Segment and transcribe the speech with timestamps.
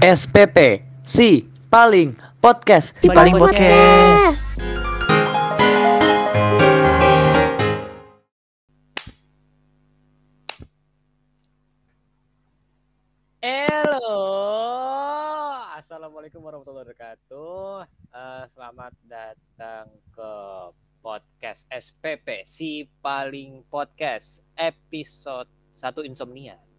[0.00, 4.56] SPP si paling podcast Si paling podcast.
[13.44, 14.24] Halo,
[15.76, 17.84] assalamualaikum warahmatullahi wabarakatuh.
[18.08, 20.32] Eh, selamat datang ke
[21.04, 26.69] podcast SPP si paling podcast episode 1 insomnia.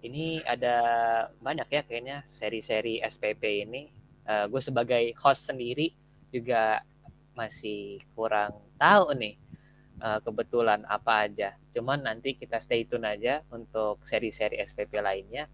[0.00, 0.76] Ini ada
[1.38, 3.88] banyak ya kayaknya seri-seri SPP ini.
[4.24, 5.92] Eh, gue sebagai host sendiri
[6.32, 6.80] juga
[7.36, 9.34] masih kurang tahu nih
[10.00, 11.56] eh, kebetulan apa aja.
[11.76, 15.46] Cuman nanti kita stay tune aja untuk seri-seri SPP lainnya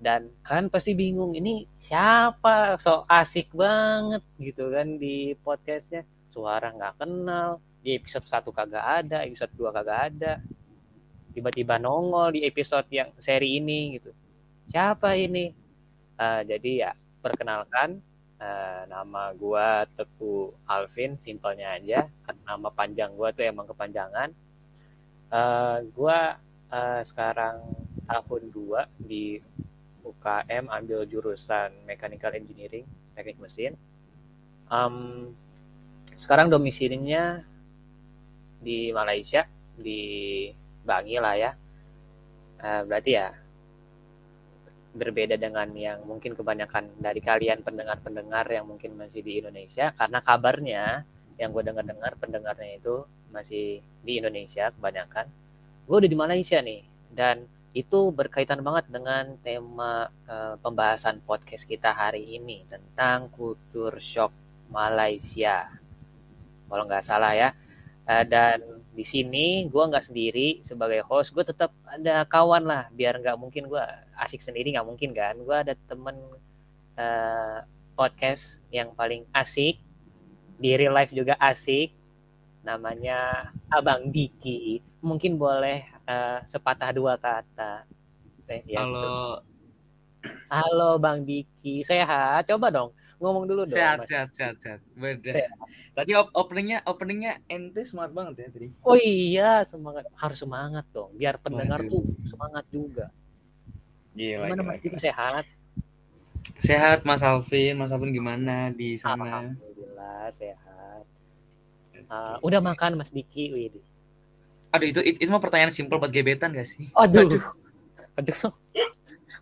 [0.00, 7.04] dan kalian pasti bingung ini siapa so asik banget gitu kan di podcastnya suara nggak
[7.04, 10.40] kenal di episode satu kagak ada episode dua kagak ada
[11.30, 14.10] tiba-tiba nongol di episode yang seri ini gitu.
[14.70, 15.50] Siapa ini?
[16.20, 18.00] Eh, jadi ya perkenalkan
[18.40, 22.08] eh, nama gua Teku Alvin simpelnya aja.
[22.48, 24.28] Nama panjang gua tuh emang kepanjangan.
[25.30, 26.38] Eh, gua
[26.70, 27.62] eh, sekarang
[28.10, 29.38] tahun 2 di
[30.02, 32.82] UKM ambil jurusan Mechanical Engineering,
[33.14, 33.78] teknik mesin.
[34.66, 34.96] Em,
[36.18, 37.46] sekarang domisilinya
[38.60, 39.46] di Malaysia,
[39.78, 40.00] di
[40.82, 41.50] Bangi lah ya.
[42.60, 43.28] Eh, berarti ya
[44.90, 51.06] berbeda dengan yang mungkin kebanyakan dari kalian pendengar-pendengar yang mungkin masih di Indonesia, karena kabarnya
[51.38, 55.30] yang gue dengar-dengar pendengarnya itu masih di Indonesia kebanyakan.
[55.86, 56.82] Gue udah di Malaysia nih,
[57.14, 64.34] dan itu berkaitan banget dengan tema eh, pembahasan podcast kita hari ini tentang kultur shock
[64.74, 65.70] Malaysia.
[66.66, 67.54] Kalau nggak salah ya.
[68.10, 72.90] Eh, dan di sini gue nggak sendiri sebagai host, gue tetap ada kawan lah.
[72.90, 73.82] Biar nggak mungkin gue
[74.18, 75.38] asik sendiri nggak mungkin kan.
[75.38, 76.16] Gue ada temen
[76.98, 77.58] eh,
[77.94, 79.78] podcast yang paling asik
[80.58, 81.94] di real life juga asik.
[82.66, 84.82] Namanya Abang Diki.
[85.00, 87.86] Mungkin boleh eh, sepatah dua kata.
[88.50, 88.90] Eh, ya, gitu.
[88.90, 89.46] Halo,
[90.50, 92.50] Halo Bang Diki, sehat?
[92.50, 93.76] Coba dong, ngomong dulu dong.
[93.76, 94.80] sehat, sehat, sehat, sehat.
[94.96, 95.30] Beda.
[95.30, 95.56] Sehat.
[95.92, 98.68] Tadi op- openingnya, openingnya ente semangat banget ya tadi.
[98.80, 100.08] Oh iya, semangat.
[100.16, 102.00] Harus semangat dong, biar pendengar Waduh.
[102.00, 103.06] tuh semangat juga.
[104.16, 104.98] Gila, Gimana gila, Mas gila.
[104.98, 105.44] Sehat?
[106.56, 109.44] Sehat Mas Alvin, Mas Alvin gimana di sana?
[109.44, 111.04] Alhamdulillah sehat.
[112.08, 113.52] Ah, udah makan Mas Diki?
[113.52, 113.84] Wih.
[114.72, 116.88] Aduh itu, itu itu mah pertanyaan simpel buat gebetan gak sih?
[116.96, 117.36] Aduh.
[118.16, 118.50] Aduh.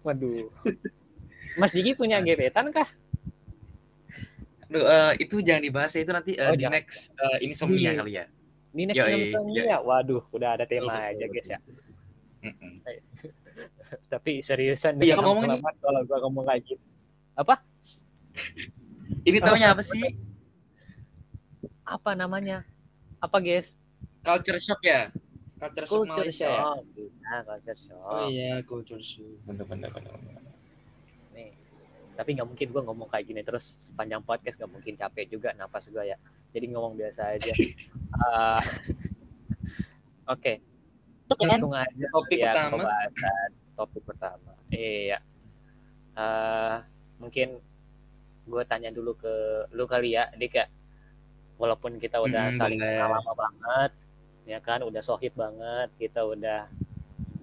[0.03, 0.51] Waduh.
[1.55, 2.89] Mas Diki punya gebetan kah?
[4.69, 6.77] Aduh, eh, itu jangan dibahas ya itu nanti eh, Oh, di jangan.
[6.77, 8.25] next eh, ini somnia Di- kali ya.
[8.69, 9.65] Ini next Yoi, film yoi.
[9.65, 9.79] ya.
[9.81, 11.59] Waduh, udah ada tema Betul, aja betul, guys ya.
[12.45, 12.73] Mm-mm.
[14.13, 16.85] Tapi seriusan Iya, dengan ngomongin- pengalaman kalau gua ngomong kayak gitu.
[17.33, 17.55] Apa?
[19.25, 20.05] Ini taunya apa sih?
[21.83, 22.69] Apa namanya?
[23.19, 23.81] Apa guys?
[24.21, 25.09] Culture shock ya?
[25.57, 26.61] Culture shock Culture Malaysia ya?
[26.61, 26.85] shock.
[27.25, 28.05] Nah, culture shock.
[28.05, 29.33] Oh iya, culture shock.
[29.49, 29.91] Bener,
[32.19, 35.87] Tapi nggak mungkin gue ngomong kayak gini terus sepanjang podcast nggak mungkin capek juga napas
[35.87, 36.19] gue ya.
[36.51, 37.53] Jadi ngomong biasa aja.
[38.09, 38.59] Ah,
[40.27, 40.59] Oke.
[41.29, 42.73] Langsung aja Topik ya pertama.
[42.83, 44.53] pembahasan topik pertama.
[44.75, 45.19] Iya.
[46.19, 46.77] Eh,
[47.23, 47.63] mungkin
[48.49, 49.35] gue tanya dulu ke
[49.71, 50.67] lu kali ya, Dik ya.
[51.61, 53.91] Walaupun kita udah Hmm, saling kenal lama banget,
[54.47, 56.67] ya kan, udah sohib banget, kita udah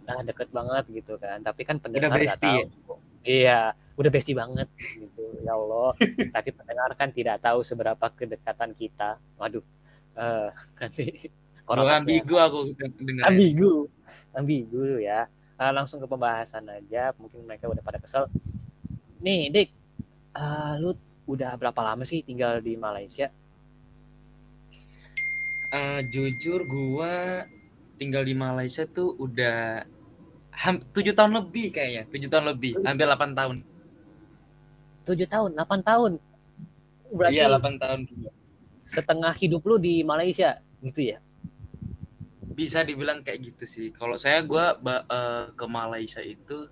[0.08, 1.40] ah, deket banget gitu kan.
[1.40, 3.00] Tapi kan pendengar nggak bestie tahu.
[3.24, 5.24] Iya, udah bestie banget gitu.
[5.44, 5.96] Ya Allah.
[6.32, 9.20] Tapi pendengar kan tidak tahu seberapa kedekatan kita.
[9.40, 9.64] Waduh.
[10.16, 11.06] Eh, nanti
[11.66, 12.60] ambigu aku
[13.02, 13.34] dengar.
[13.34, 13.90] ambigu
[14.38, 15.26] ambigu ya
[15.56, 18.28] Eh, langsung ke pembahasan aja mungkin mereka udah pada kesel
[19.24, 19.70] nih dik
[20.36, 20.92] eh, lu
[21.32, 23.32] udah berapa lama sih tinggal di Malaysia
[25.72, 27.44] Eh, jujur gua
[27.96, 29.84] tinggal di Malaysia tuh udah
[30.92, 33.56] tujuh tahun lebih kayaknya tujuh tahun lebih hampir 8 tahun
[35.06, 36.12] tujuh tahun 8 tahun.
[37.14, 38.00] Berarti iya 8 tahun
[38.86, 41.18] setengah hidup lu di Malaysia gitu ya?
[42.56, 43.88] Bisa dibilang kayak gitu sih.
[43.94, 46.68] Kalau saya gua eh, ke Malaysia itu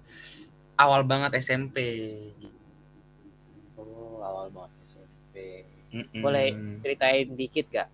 [0.74, 1.78] awal banget SMP
[3.78, 5.36] oh awal banget SMP
[5.94, 6.26] Mm-mm.
[6.26, 6.50] Boleh.
[6.82, 7.90] ceritain dikit gak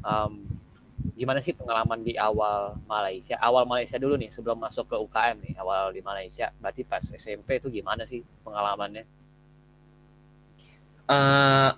[0.00, 0.32] Em,
[1.18, 3.36] gimana sih pengalaman di awal Malaysia?
[3.40, 6.54] Awal Malaysia dulu nih sebelum masuk ke UKM nih awal di Malaysia.
[6.62, 9.04] Berarti pas SMP itu gimana sih pengalamannya
[11.10, 11.70] Eh,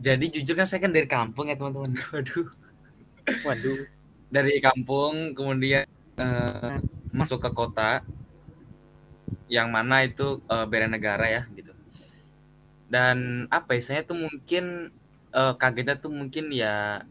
[0.00, 1.92] jadi jujur kan saya kan dari kampung ya teman-teman.
[2.14, 2.46] Waduh.
[3.44, 3.78] Waduh.
[4.32, 5.84] Dari kampung kemudian
[6.16, 6.74] eh,
[7.12, 8.04] masuk ke kota
[9.48, 11.72] yang mana itu eh, bela negara ya gitu.
[12.88, 14.92] Dan apa ya saya tuh mungkin
[15.32, 17.04] eh, kagetnya tuh mungkin ya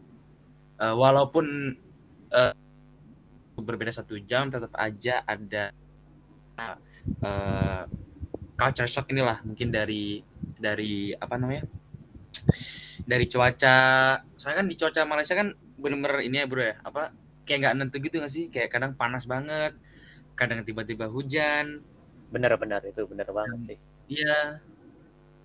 [0.82, 1.76] eh, walaupun
[2.34, 2.54] eh,
[3.58, 5.74] berbeda satu jam tetap aja ada
[7.22, 7.82] eh,
[8.58, 10.18] culture shock inilah mungkin dari
[10.58, 11.62] dari apa namanya
[13.06, 13.78] dari cuaca.
[14.34, 17.14] Soalnya kan di cuaca Malaysia kan bener-bener ini ya bro ya apa
[17.46, 18.44] kayak nggak nentu gitu nggak sih?
[18.50, 19.78] Kayak kadang panas banget
[20.34, 21.80] kadang tiba-tiba hujan.
[22.28, 23.78] Bener-bener itu bener banget sih.
[24.08, 24.60] iya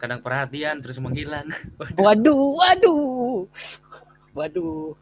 [0.01, 1.47] kadang perhatian terus menghilang.
[2.01, 3.47] Waduh, waduh,
[4.35, 4.97] waduh.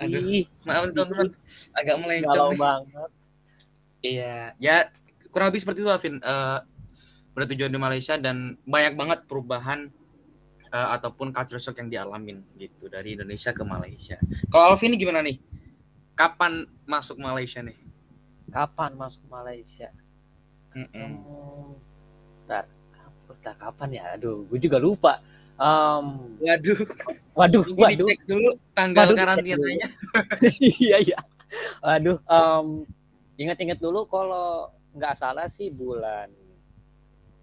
[0.00, 1.28] Aduh, Ih, maaf teman-teman.
[1.74, 2.60] Agak melencong nih.
[2.60, 3.10] banget.
[4.00, 4.88] iya ya
[5.28, 6.58] kurang lebih seperti itu Alvin Eh
[7.40, 9.88] bertujuan di Malaysia dan banyak banget perubahan
[10.68, 14.20] eh, ataupun culture shock yang dialamin gitu dari Indonesia ke Malaysia
[14.52, 15.40] kalau Alvin ini gimana nih
[16.12, 17.80] kapan masuk Malaysia nih
[18.50, 19.94] Kapan masuk Malaysia?
[20.74, 21.22] Hmm,
[22.42, 22.66] bentar,
[23.30, 24.02] bentar kapan ya?
[24.18, 25.22] Aduh, gue juga lupa.
[25.54, 26.78] Em, Waduh,
[27.38, 28.06] waduh, waduh.
[28.10, 29.86] dicek dulu tanggal Waduh, karantinanya.
[30.82, 31.18] iya iya.
[31.78, 32.66] Aduh, em,
[33.38, 36.26] ingat-ingat dulu kalau nggak salah sih bulan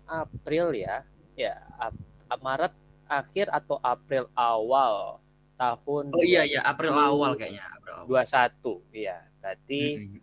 [0.07, 1.03] April ya,
[1.35, 2.05] ya Ap-
[2.39, 2.73] Maret
[3.07, 5.19] akhir atau April awal
[5.55, 7.63] tahun Oh iya iya, April awal kayaknya.
[7.71, 8.23] April awal.
[8.25, 9.17] 21 iya.
[9.39, 10.19] Berarti Mm-mm.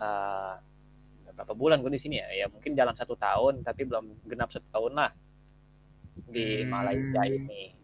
[0.00, 0.54] eh,
[1.34, 2.28] berapa bulan gue di sini ya?
[2.30, 5.10] Ya mungkin dalam satu tahun, tapi belum genap satu tahun lah
[6.26, 6.70] di Hmm.
[6.70, 7.74] Malaysia ini.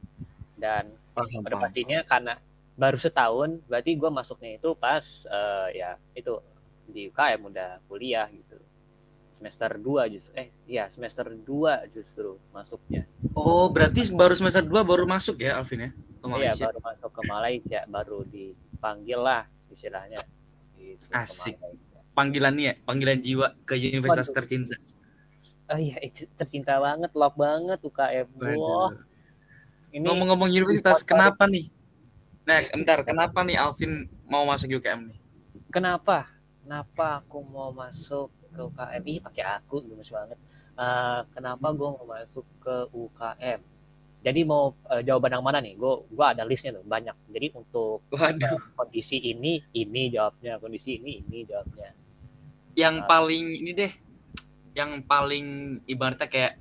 [0.54, 1.62] Dan Paham, pada paham.
[1.66, 2.34] pastinya karena
[2.76, 6.32] baru setahun berarti gue masuknya itu pas eh, ya itu
[6.86, 8.56] di UKM udah kuliah gitu
[9.40, 11.40] semester 2 justru eh iya semester 2
[11.90, 16.64] justru masuknya Oh, berarti baru semester 2 baru masuk ya Alvin ya ke iya Malaysia.
[16.68, 20.20] baru masuk ke Malaysia baru dipanggil lah istilahnya
[20.76, 21.56] gitu, Asik.
[21.56, 21.98] Malaysia.
[22.10, 24.36] Panggilan nih ya, panggilan jiwa ke universitas Waduh.
[24.36, 24.76] tercinta.
[25.68, 28.90] oh iya itu tercinta banget love banget UKM Wah, Waduh.
[29.90, 31.70] ini Ngomong-ngomong universitas, kenapa nih?
[32.42, 33.92] Nah, entar kenapa nih Alvin
[34.26, 35.18] mau masuk UKM nih?
[35.68, 36.26] kenapa
[36.60, 40.38] kenapa aku mau masuk ke UKM ih pakai aku gemes banget.
[40.76, 43.60] Eh, kenapa gue mau masuk ke UKM
[44.20, 45.80] jadi mau eh, jawaban yang mana nih?
[45.80, 47.16] Gue gua ada listnya tuh banyak.
[47.32, 50.60] Jadi untuk Waduh, kondisi ini ini jawabnya.
[50.60, 51.96] Kondisi ini ini jawabnya.
[52.76, 53.06] Yang Ah.
[53.08, 53.92] paling ini deh,
[54.76, 55.46] yang paling
[55.88, 56.60] ibaratnya kayak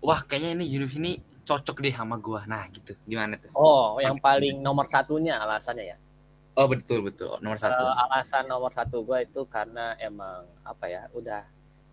[0.00, 1.12] wah kayaknya ini univ ini
[1.44, 2.48] cocok deh sama gua.
[2.48, 2.96] Nah, gitu.
[3.04, 3.52] Gimana tuh?
[3.52, 5.96] oh yang paling nomor satunya alasannya ya
[6.54, 7.34] Oh, betul betul.
[7.38, 7.82] Nomor satu.
[7.82, 11.42] Eh, alasan nomor satu gue itu karena emang apa ya udah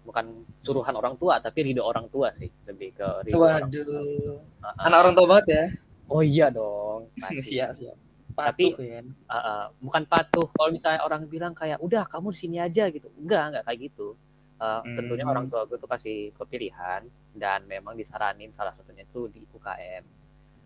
[0.02, 0.26] bukan
[0.62, 4.38] suruhan orang tua tapi ridho orang tua sih lebih ke ridho orang Waduh.
[4.60, 5.64] Ah, Anak orang tua banget ya.
[6.08, 7.98] oh iya dong pasti Siap, siap.
[8.32, 9.06] Tapi- Patuh, kan?
[9.28, 13.10] Uh, uh, bukan patuh kalau misalnya orang bilang kayak udah kamu di sini aja gitu
[13.16, 14.14] enggak enggak kayak gitu
[14.58, 14.94] Uh, Hmm.
[14.94, 17.02] tentunya orang tua gue tuh kasih kepilihan
[17.34, 20.06] dan memang disaranin salah satunya itu di UKM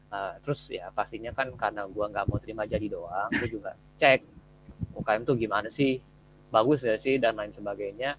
[0.05, 4.21] Uh, terus ya pastinya kan karena gue nggak mau terima jadi doang gue juga cek
[4.95, 5.97] UKM tuh gimana sih
[6.53, 8.15] bagus ya sih dan lain sebagainya.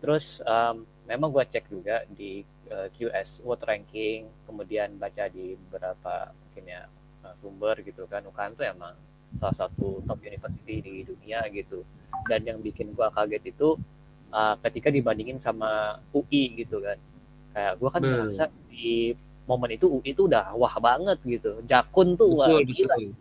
[0.00, 6.30] Terus um, memang gue cek juga di uh, QS World Ranking kemudian baca di beberapa
[6.30, 6.82] mungkin ya
[7.26, 8.22] uh, sumber gitu kan.
[8.24, 8.94] UKM tuh emang
[9.38, 11.82] salah satu top university di dunia gitu.
[12.26, 13.74] Dan yang bikin gua kaget itu
[14.30, 16.98] uh, ketika dibandingin sama UI gitu kan.
[17.50, 21.60] Kayak gua kan merasa di momen itu UI itu udah wah banget gitu.
[21.64, 22.96] Jakun tuh wah Betul, gila.
[22.96, 23.12] betul.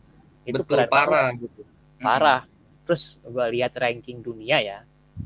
[0.50, 1.08] itu Betul, keren parah.
[1.30, 1.62] banget gitu.
[2.00, 2.42] Parah.
[2.88, 4.80] Terus gua lihat ranking dunia ya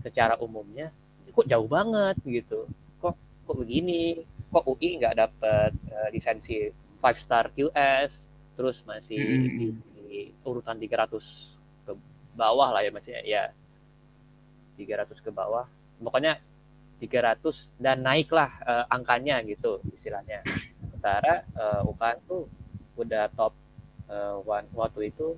[0.04, 0.90] secara umumnya
[1.34, 2.70] kok jauh banget gitu.
[3.02, 3.16] Kok
[3.50, 4.22] kok begini?
[4.54, 6.70] Kok UI nggak dapet uh, lisensi
[7.02, 9.50] five star QS terus masih Mm-mm.
[9.58, 9.66] di,
[9.98, 11.10] di urutan 300
[11.90, 11.92] ke
[12.38, 13.44] bawah lah ya maksudnya ya
[14.78, 15.66] 300 ke bawah.
[15.98, 16.38] Pokoknya
[17.02, 20.40] 300 dan naiklah eh, angkanya gitu istilahnya
[21.04, 22.48] sementara eh, UKM tuh
[22.96, 23.52] udah top
[24.08, 25.36] eh, one- waktu itu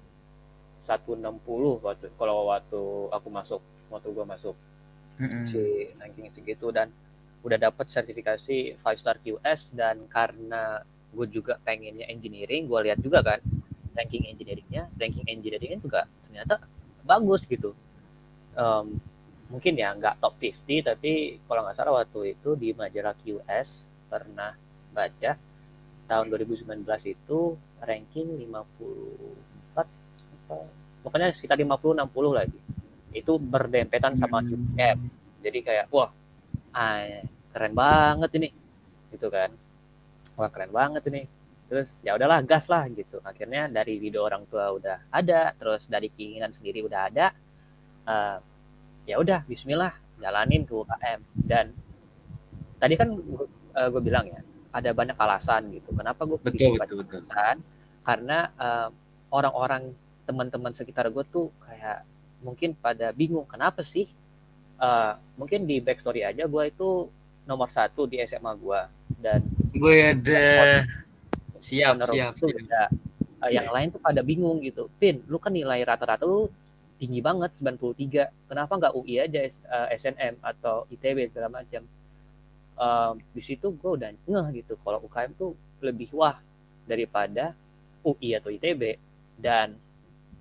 [0.85, 4.53] 160 waktu kalau waktu aku masuk waktu gua masuk
[5.17, 5.41] Mm-mm.
[5.49, 6.93] si ranking segitu dan
[7.41, 13.25] udah dapat sertifikasi five star QS dan karena gue juga pengennya engineering gue lihat juga
[13.25, 13.41] kan
[13.97, 16.61] ranking engineeringnya ranking engineeringnya juga ternyata
[17.01, 17.73] bagus gitu
[18.55, 18.87] Em,
[19.51, 24.55] mungkin ya nggak top 50 tapi kalau nggak salah waktu itu di majalah QS pernah
[24.95, 25.35] baca
[26.05, 27.39] tahun 2019 itu
[27.81, 29.81] ranking 54
[30.45, 30.57] apa
[31.01, 32.59] pokoknya sekitar 50 60 lagi.
[33.15, 34.53] Itu berdempetan sama Hmm.
[34.75, 34.99] UM
[35.45, 36.09] jadi kayak wah
[36.73, 37.21] ah,
[37.53, 38.49] keren banget ini.
[39.13, 39.49] Gitu kan.
[40.37, 41.21] Wah keren banget ini.
[41.65, 43.17] Terus ya udahlah gas lah gitu.
[43.25, 47.25] Akhirnya dari video orang tua udah ada terus dari keinginan sendiri udah ada
[48.05, 48.37] eh,
[49.05, 51.65] ya udah Bismillah jalanin ke UKM dan
[52.79, 53.11] tadi kan
[53.75, 54.39] gue bilang ya
[54.75, 55.95] ada banyak alasan gitu.
[55.95, 57.23] Kenapa gue betul betul betul.
[57.23, 57.63] alasan?
[58.03, 58.91] Karena uh,
[59.31, 59.95] orang-orang
[60.27, 62.03] teman-teman sekitar gue tuh kayak
[62.43, 64.05] mungkin pada bingung kenapa sih
[64.83, 67.07] uh, mungkin di backstory aja gue itu
[67.47, 68.81] nomor satu di SMA gue
[69.23, 69.39] dan
[69.71, 70.83] gue ada.
[71.61, 72.61] Siap siap, siap.
[72.61, 72.87] Udah,
[73.41, 74.91] uh, yang lain tuh pada bingung gitu.
[74.99, 76.51] Pin lu kan nilai rata-rata lu
[76.95, 81.83] tinggi banget 93 kenapa nggak UI aja uh, SNM atau ITB segala macam
[82.79, 86.39] uh, di situ gue udah ngeh gitu kalau UKM tuh lebih wah
[86.85, 87.55] daripada
[88.05, 88.99] UI atau ITB
[89.39, 89.75] dan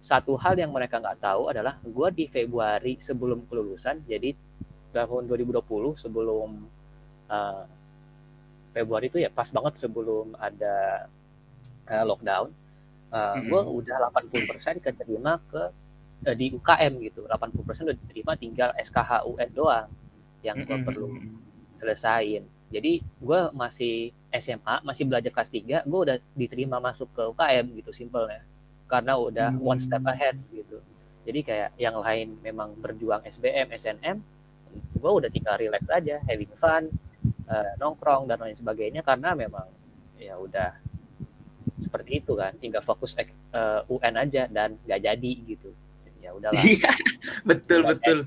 [0.04, 4.36] satu hal yang mereka nggak tahu adalah gue di Februari sebelum kelulusan jadi
[4.92, 5.64] tahun 2020
[5.96, 6.68] sebelum
[7.32, 7.64] uh,
[8.76, 11.08] Februari itu ya pas banget sebelum ada
[11.88, 12.52] uh, lockdown
[13.10, 13.48] uh, mm -hmm.
[13.48, 15.62] gue udah 80% keterima ke
[16.28, 19.88] uh, di UKM gitu 80% udah diterima tinggal SKH UN doang
[20.44, 20.84] yang gue mm -hmm.
[20.84, 21.08] perlu
[21.78, 27.66] selesain jadi gue masih SMA masih belajar kelas 3 gue udah diterima masuk ke UKM
[27.78, 28.42] gitu simpelnya.
[28.90, 29.62] Karena udah hmm.
[29.62, 30.82] one step ahead gitu.
[31.22, 34.18] Jadi kayak yang lain memang berjuang SBM SNM
[34.74, 36.90] gue udah tinggal relax aja having fun
[37.46, 39.06] uh, nongkrong dan lain sebagainya.
[39.06, 39.70] Karena memang
[40.18, 40.74] ya udah
[41.78, 42.58] seperti itu kan.
[42.58, 45.70] Tinggal fokus uh, eh, UN aja dan gak jadi gitu.
[46.18, 46.58] Ya udahlah.
[47.48, 48.24] Betul betul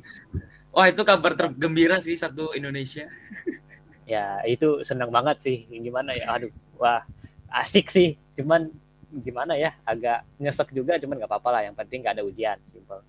[0.77, 3.09] Wah itu kabar tergembira sih satu Indonesia.
[4.13, 5.65] ya itu senang banget sih.
[5.65, 6.37] Gimana ya?
[6.37, 7.01] Aduh, wah
[7.49, 8.13] asik sih.
[8.37, 8.69] Cuman
[9.09, 9.73] gimana ya?
[9.81, 11.01] Agak nyesek juga.
[11.01, 11.61] Cuman nggak apa-apa lah.
[11.65, 12.61] Yang penting nggak ada ujian.
[12.69, 13.01] Simple.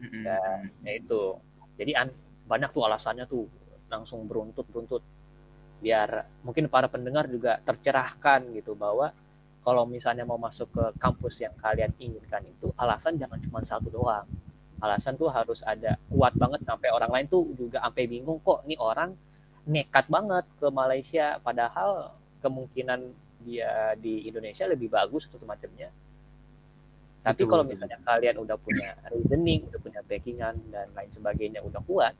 [0.00, 0.22] Mm-hmm.
[0.24, 0.40] Ya,
[0.80, 1.22] ya itu.
[1.76, 2.08] Jadi an
[2.48, 3.52] banyak tuh alasannya tuh
[3.92, 5.04] langsung beruntut-beruntut.
[5.84, 9.12] Biar mungkin para pendengar juga tercerahkan gitu bahwa
[9.60, 14.24] kalau misalnya mau masuk ke kampus yang kalian inginkan itu alasan jangan cuma satu doang
[14.82, 18.78] alasan tuh harus ada kuat banget sampai orang lain tuh juga sampai bingung kok nih
[18.78, 19.14] orang
[19.64, 21.38] nekat banget ke Malaysia?
[21.40, 22.12] Padahal
[22.44, 23.00] kemungkinan
[23.44, 25.92] dia di Indonesia lebih bagus atau semacamnya.
[27.24, 32.12] Tapi kalau misalnya kalian udah punya reasoning udah punya backingan dan lain sebagainya udah kuat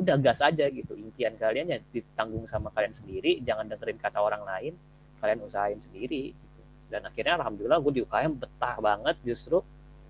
[0.00, 0.96] udah gas aja gitu.
[0.96, 4.72] Impian kalian ya ditanggung sama kalian sendiri jangan dengerin kata orang lain
[5.20, 6.60] kalian usahain sendiri gitu.
[6.92, 9.64] dan akhirnya alhamdulillah gue di UKM betah banget justru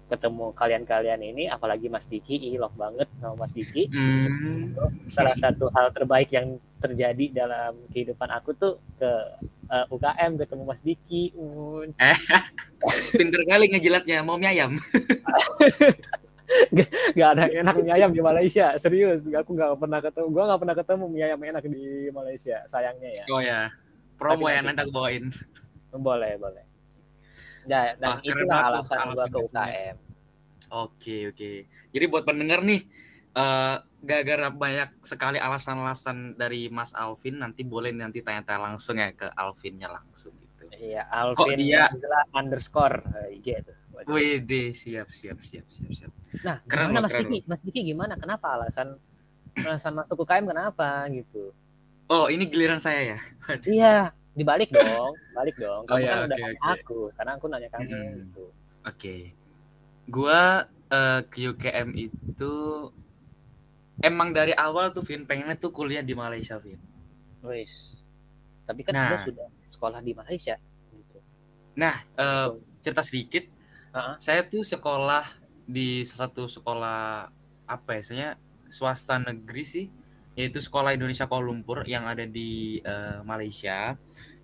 [0.05, 3.89] ketemu kalian-kalian ini apalagi Mas Diki I love banget sama Mas Diki.
[3.89, 4.77] Hmm.
[5.09, 9.11] salah satu hal terbaik yang terjadi dalam kehidupan aku tuh ke
[9.73, 11.33] uh, eh, UKM ketemu Mas Diki
[13.19, 14.77] pinter kali ngejilatnya mau mie ayam.
[16.77, 19.25] Gak, gak ada enak mie ayam di Malaysia serius.
[19.33, 23.25] Aku gak pernah ketemu gua gak pernah ketemu mie ayam enak di Malaysia sayangnya ya.
[23.33, 23.73] Oh ya
[24.21, 25.33] promo ya nanti aku bawain.
[25.95, 26.74] Boleh boleh
[27.65, 29.97] Ya, dan Wah, itulah alasan gue ke UKM.
[30.75, 31.53] Oke, oke.
[31.95, 32.83] Jadi buat pendengar nih,
[33.37, 39.29] uh, gara-gara banyak sekali alasan-alasan dari Mas Alvin, nanti boleh nanti tanya-tanya langsung ya ke
[39.33, 40.69] Alvinnya langsung gitu.
[40.77, 41.89] Iya, Alvin Kok dia
[42.35, 43.73] underscore eh, IG itu.
[44.11, 44.43] Wih,
[44.75, 46.13] siap, siap, siap, siap, siap.
[46.43, 47.39] Nah, keren gimana Mas Diki?
[47.47, 48.19] Mas Diki gimana?
[48.19, 48.99] Kenapa alasan
[49.63, 51.55] alasan masuk UKM kenapa gitu?
[52.11, 53.19] Oh, ini giliran saya ya?
[53.65, 53.97] iya,
[54.35, 55.83] dibalik dong balik dong.
[55.87, 56.75] Kamu oh, ya, kan okay, udah nanya okay.
[56.79, 58.15] aku karena aku nanya kamu hmm.
[58.19, 58.45] gitu.
[58.45, 58.55] Oke.
[58.85, 59.21] Okay.
[60.05, 62.53] gua uh, ke UKM itu
[64.05, 66.79] emang dari awal tuh Vin pengennya tuh kuliah di Malaysia Vin.
[67.41, 67.99] Wis.
[68.65, 70.57] Tapi kan nah, sudah sekolah di Malaysia
[70.93, 71.19] gitu.
[71.75, 73.45] Nah uh, cerita sedikit.
[73.95, 74.19] Uh-huh.
[74.19, 75.23] saya tuh sekolah
[75.71, 77.31] di satu sekolah
[77.71, 78.29] apa ya saya
[78.67, 79.87] swasta negeri sih
[80.35, 83.95] yaitu Sekolah Indonesia Kuala Lumpur yang ada di uh, Malaysia.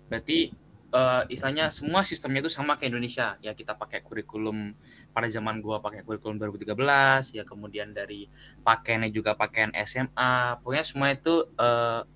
[0.07, 0.51] Berarti
[0.95, 3.35] uh, istilahnya semua sistemnya itu sama kayak Indonesia.
[3.43, 4.71] Ya kita pakai kurikulum
[5.11, 8.31] pada zaman gua pakai kurikulum 2013, ya kemudian dari
[8.63, 10.63] pakaiannya juga pakaian SMA.
[10.63, 12.07] Pokoknya semua itu uh,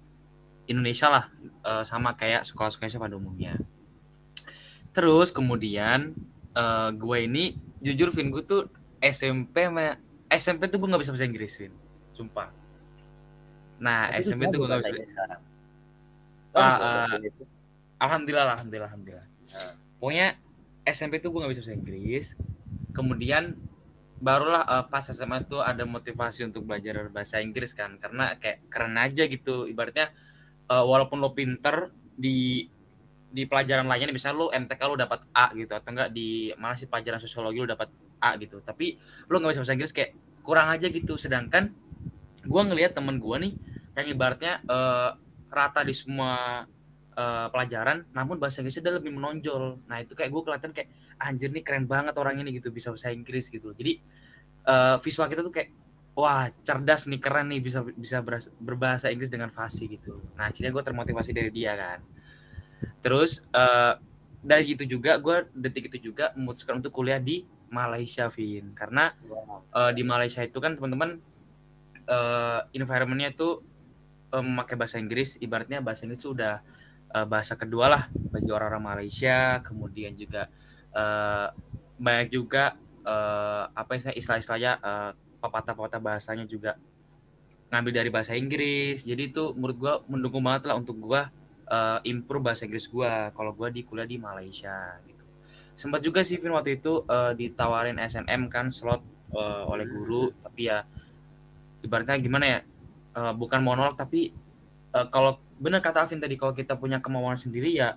[0.72, 1.26] Indonesia lah
[1.68, 3.60] uh, sama kayak sekolah-sekolah pada umumnya.
[4.96, 6.16] Terus kemudian
[6.56, 8.72] uh, gue ini jujur Vin gue tuh
[9.04, 9.68] SMP
[10.32, 11.76] SMP tuh gue nggak bisa bahasa Inggris Vin,
[12.16, 12.65] sumpah
[13.80, 15.06] Nah, Tapi SMP itu gue gak bisa.
[15.08, 15.42] Sekarang.
[16.56, 17.16] Uh, uh,
[18.00, 19.28] alhamdulillah, alhamdulillah, alhamdulillah.
[19.52, 19.74] Uh.
[20.00, 20.28] Pokoknya
[20.88, 22.26] SMP itu gue gak bisa bahasa Inggris.
[22.96, 23.44] Kemudian
[24.24, 28.96] barulah uh, pas SMA itu ada motivasi untuk belajar bahasa Inggris kan, karena kayak keren
[28.96, 29.68] aja gitu.
[29.68, 30.16] Ibaratnya
[30.72, 32.72] uh, walaupun lo pinter di
[33.36, 36.88] di pelajaran lainnya misalnya lo MTK lo dapat A gitu atau enggak di mana sih
[36.88, 37.92] pelajaran sosiologi lo dapat
[38.24, 38.96] A gitu tapi
[39.28, 41.76] lo nggak bisa bahasa Inggris kayak kurang aja gitu sedangkan
[42.46, 43.54] gue ngelihat temen gue nih
[43.98, 45.18] kayak ibaratnya uh,
[45.50, 46.64] rata di semua
[47.18, 49.82] uh, pelajaran namun bahasa Inggrisnya dia lebih menonjol.
[49.90, 53.10] Nah itu kayak gue kelihatan kayak anjir nih keren banget orang ini gitu bisa bahasa
[53.12, 53.74] Inggris gitu.
[53.74, 54.00] Jadi
[54.70, 55.70] uh, visual kita tuh kayak
[56.16, 58.24] wah cerdas nih keren nih bisa bisa
[58.58, 60.24] berbahasa Inggris dengan fasih gitu.
[60.40, 62.00] Nah akhirnya gue termotivasi dari dia kan.
[63.04, 63.94] Terus eh,
[64.40, 68.72] dari itu juga gue detik itu juga memutuskan untuk kuliah di Malaysia Vin.
[68.72, 69.12] Karena
[69.76, 71.20] eh, di Malaysia itu kan teman-teman
[72.06, 73.62] eh environmentnya itu
[74.34, 75.38] eh, memakai bahasa Inggris.
[75.42, 76.62] Ibaratnya bahasa Inggris itu udah
[77.16, 79.60] eh, bahasa kedua lah bagi orang-orang Malaysia.
[79.66, 80.50] Kemudian juga
[80.96, 81.48] eh,
[82.00, 86.78] banyak juga eh, apa istilah- istilah-istilahnya eh, pepatah-pepatah bahasanya juga
[87.72, 89.04] ngambil dari bahasa Inggris.
[89.04, 91.30] Jadi itu menurut gua mendukung banget lah untuk gua
[91.70, 95.24] eh, improve bahasa Inggris gua kalau gua di kuliah di Malaysia gitu.
[95.76, 99.02] Sempat juga sih Vin waktu itu eh, ditawarin SNM kan slot
[99.34, 100.32] eh, oleh guru.
[100.40, 100.86] Tapi ya
[101.86, 102.60] ibaratnya gimana ya
[103.16, 104.34] eh, bukan mau nolak tapi
[104.92, 107.96] eh, kalau benar kata Alvin tadi kalau kita punya kemauan sendiri ya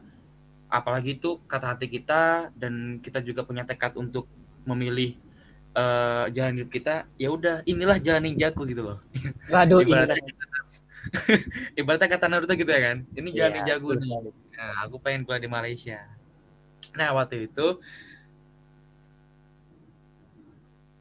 [0.68, 4.28] apalagi itu kata hati kita dan kita juga punya tekad untuk
[4.68, 5.16] memilih
[5.72, 8.98] eh, jalan hidup kita ya udah inilah jalan ninjaku gitu loh
[9.52, 10.22] Waduh, ini ibaratnya
[11.80, 14.12] ibaratnya kata Naruto gitu ya kan ini jalan Iya, ninjaku nih.
[14.58, 16.02] Nah, aku pengen kuliah di Malaysia.
[16.98, 17.78] Nah, waktu itu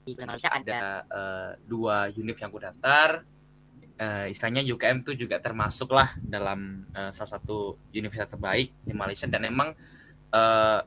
[0.08, 3.28] di Malaysia ada eh, dua univ yang aku daftar.
[3.98, 9.28] Eh, istilahnya UKM tuh juga termasuk lah dalam eh, salah satu universitas terbaik di Malaysia
[9.28, 9.76] dan emang
[10.32, 10.80] eh,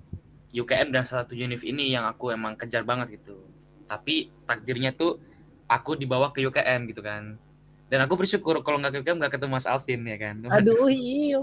[0.57, 3.37] UKM dan salah satu univ ini yang aku emang kejar banget gitu.
[3.85, 5.21] Tapi takdirnya tuh
[5.69, 7.37] aku dibawa ke UKM gitu kan.
[7.91, 10.37] Dan aku bersyukur kalau nggak ke UKM nggak ketemu Mas Alvin ya kan.
[10.49, 11.43] Aduh, iyo.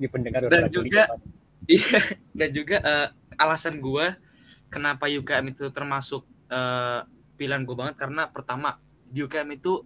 [0.00, 1.04] Di pendengar Dan juga.
[1.66, 1.98] Iya,
[2.30, 3.08] dan juga eh,
[3.42, 4.14] alasan gua
[4.70, 7.00] kenapa UKM itu termasuk eh,
[7.36, 9.84] pilihan gue banget karena pertama di UKM itu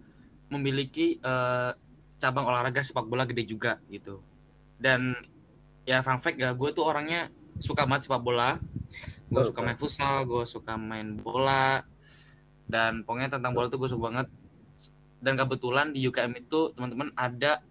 [0.51, 1.71] memiliki eh,
[2.21, 4.21] cabang olahraga sepak bola gede juga gitu.
[4.77, 5.17] Dan
[5.85, 8.61] ya fun fact ya gue tuh orangnya suka banget sepak bola.
[9.31, 11.81] Gue suka main futsal, gue suka main bola.
[12.67, 14.27] Dan pokoknya tentang bola tuh gue suka banget.
[15.21, 17.61] Dan kebetulan di UKM itu teman-teman ada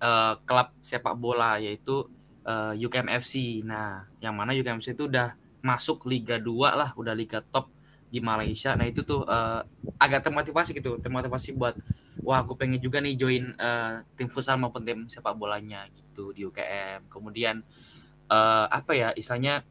[0.00, 2.08] eh, klub sepak bola yaitu
[2.48, 3.60] eh, UKM FC.
[3.66, 7.70] Nah, yang mana UKM FC itu udah masuk Liga 2 lah, udah liga top
[8.08, 8.72] di Malaysia.
[8.74, 9.60] Nah, itu tuh eh,
[10.00, 11.76] agak termotivasi gitu, termotivasi buat
[12.24, 16.48] wah aku pengen juga nih join eh, tim futsal maupun tim sepak bolanya gitu di
[16.48, 17.06] UKM.
[17.12, 17.60] Kemudian
[18.32, 19.62] eh, apa ya, istilahnya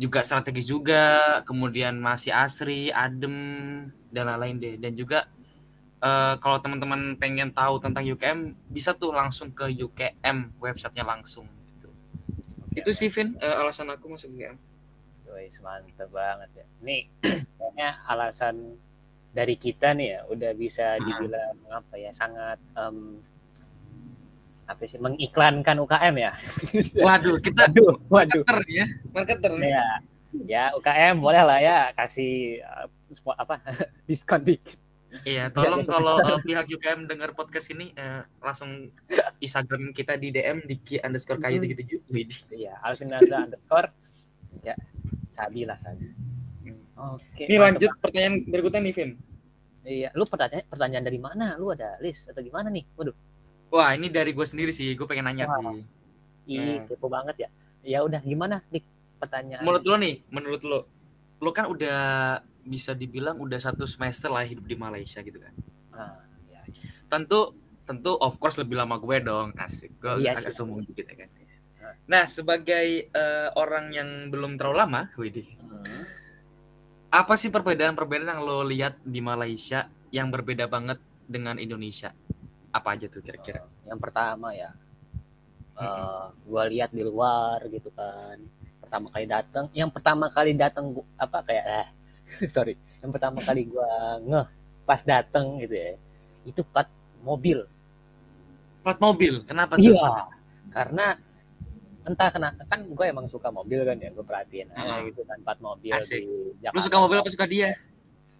[0.00, 3.36] juga strategis juga, kemudian masih asri, adem
[4.08, 4.74] dan lain-lain deh.
[4.80, 5.28] Dan juga
[6.00, 11.44] eh, kalau teman-teman pengen tahu tentang UKM bisa tuh langsung ke UKM websitenya langsung
[11.76, 11.92] gitu.
[12.72, 14.69] Itu sih Vin eh, alasan aku masuk UKM.
[15.30, 16.66] Wih, mantep banget ya.
[16.82, 17.02] Nih,
[17.56, 18.76] kayaknya alasan
[19.30, 21.06] dari kita nih ya udah bisa Hmm.
[21.06, 23.22] dibilang apa ya sangat em,
[24.66, 26.32] apa sih mengiklankan UKM ya.
[27.06, 28.42] Waduh, kita Waduh, waduh.
[28.42, 29.52] marketer ya, marketer.
[29.62, 29.86] Ya,
[30.46, 32.62] ya UKM boleh lah ya kasih
[33.10, 33.58] semua apa
[34.10, 34.78] diskon dikit.
[35.26, 38.94] Iya, tolong Iya, kalau eh, pihak UKM dengar podcast ini eh, langsung
[39.42, 42.54] Instagram kita di DM di ki underscore kayu gitu gitu.
[42.54, 43.90] Iya, Alvin underscore.
[44.62, 44.78] Ya,
[45.30, 46.10] Sabi lah Sabi.
[47.00, 47.48] Oke.
[47.48, 49.10] Ini lanjut pertanyaan berikutnya nih Vin.
[49.80, 51.56] Iya, lu pertanyaan pertanyaan dari mana?
[51.56, 52.84] Lu ada list atau gimana nih?
[52.98, 53.16] Waduh,
[53.70, 55.56] Wah ini dari gue sendiri sih, gue pengen nanya Wah.
[55.72, 55.86] sih.
[56.50, 56.86] ih Hmm.
[56.90, 57.48] kepo banget ya.
[57.86, 58.82] Ya udah gimana nih
[59.16, 59.62] pertanyaan?
[59.64, 60.78] Menurut lo nih, menurut lo,
[61.40, 61.98] lo kan udah
[62.66, 65.54] bisa dibilang udah satu semester lah hidup di Malaysia gitu kan.
[65.94, 66.60] Ah, ya.
[67.08, 67.56] tentu
[67.88, 71.28] tentu of course lebih lama gue dong asik gue Iya agak sombong dikit ya kan
[72.10, 76.02] nah sebagai eh, orang yang belum terlalu lama Widih, Hmm.
[77.10, 82.10] apa sih perbedaan-perbedaan yang lo lihat di Malaysia yang berbeda banget dengan Indonesia
[82.70, 84.70] apa aja tuh kira-kira Yang pertama ya,
[85.78, 88.36] eh gua lihat di luar gitu kan.
[88.82, 90.84] Pertama kali datang, yang pertama kali datang
[91.16, 91.88] apa kayak eh
[92.54, 93.90] sorry, yang pertama kali gua
[94.22, 94.46] ngeh
[94.86, 95.90] pas datang gitu ya,
[96.46, 96.88] itu plat
[97.22, 97.62] mobil.
[98.80, 100.10] plat mobil kenapa tuh Iya,
[100.72, 101.06] karena
[102.10, 104.98] entah kenapa kan gue emang suka mobil kan ya gue perhatiin aja Ah.
[105.02, 106.18] gitu kan plat mobil Asik.
[106.18, 106.26] di
[106.60, 106.82] Jakarta.
[106.82, 107.70] suka mobil apa suka dia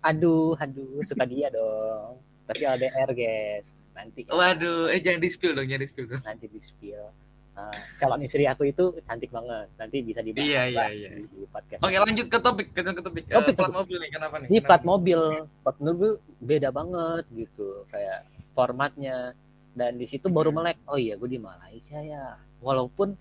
[0.01, 2.17] Aduh, aduh, suka dia dong.
[2.43, 6.47] Tapi LDR guys, nanti waduh eh jangan di spill dong jangan di spill dong nanti
[6.47, 7.05] di spill.
[7.53, 9.69] Nah, calon istri aku itu cantik banget.
[9.77, 11.11] Nanti bisa dibahas Iya, iya, iya.
[11.21, 11.81] di podcast.
[11.81, 13.77] oke lanjut ke topik ke, ke topik Eh, Topik, plat topik.
[13.79, 15.21] mobil nih kenapa nih Ini plat mobil,
[15.61, 18.19] plat mobil beda banget gitu, kayak
[18.51, 19.37] formatnya.
[19.71, 22.35] Dan di situ baru melek, oh iya gue di Malaysia ya.
[22.59, 23.15] Walaupun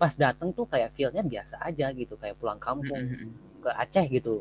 [0.00, 3.04] pas dateng tuh kayak feel-nya biasa aja gitu, kayak pulang kampung
[3.60, 4.40] ke Aceh gitu.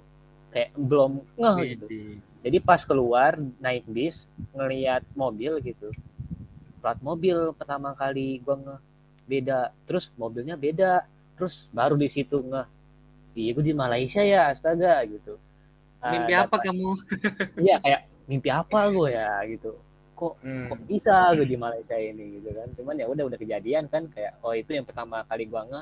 [0.56, 1.86] Kayak belum ngeh gitu.
[1.92, 2.16] Widih.
[2.40, 5.92] Jadi pas keluar naik bis ngelihat mobil gitu.
[6.80, 8.76] Plat mobil pertama kali gua nge
[9.28, 11.04] beda, terus mobilnya beda,
[11.36, 12.64] terus baru di situ nge
[13.36, 15.36] iya gue di Malaysia ya astaga gitu.
[16.00, 16.90] Mimpi apa dapat- kamu?
[17.60, 19.76] Iya kayak mimpi apa gue ya gitu.
[20.20, 20.68] Kok Hmm.
[20.68, 22.68] kok bisa gue di Malaysia ini gitu kan.
[22.76, 25.82] Cuman ya udah udah kejadian kan kayak oh itu yang pertama kali gua nge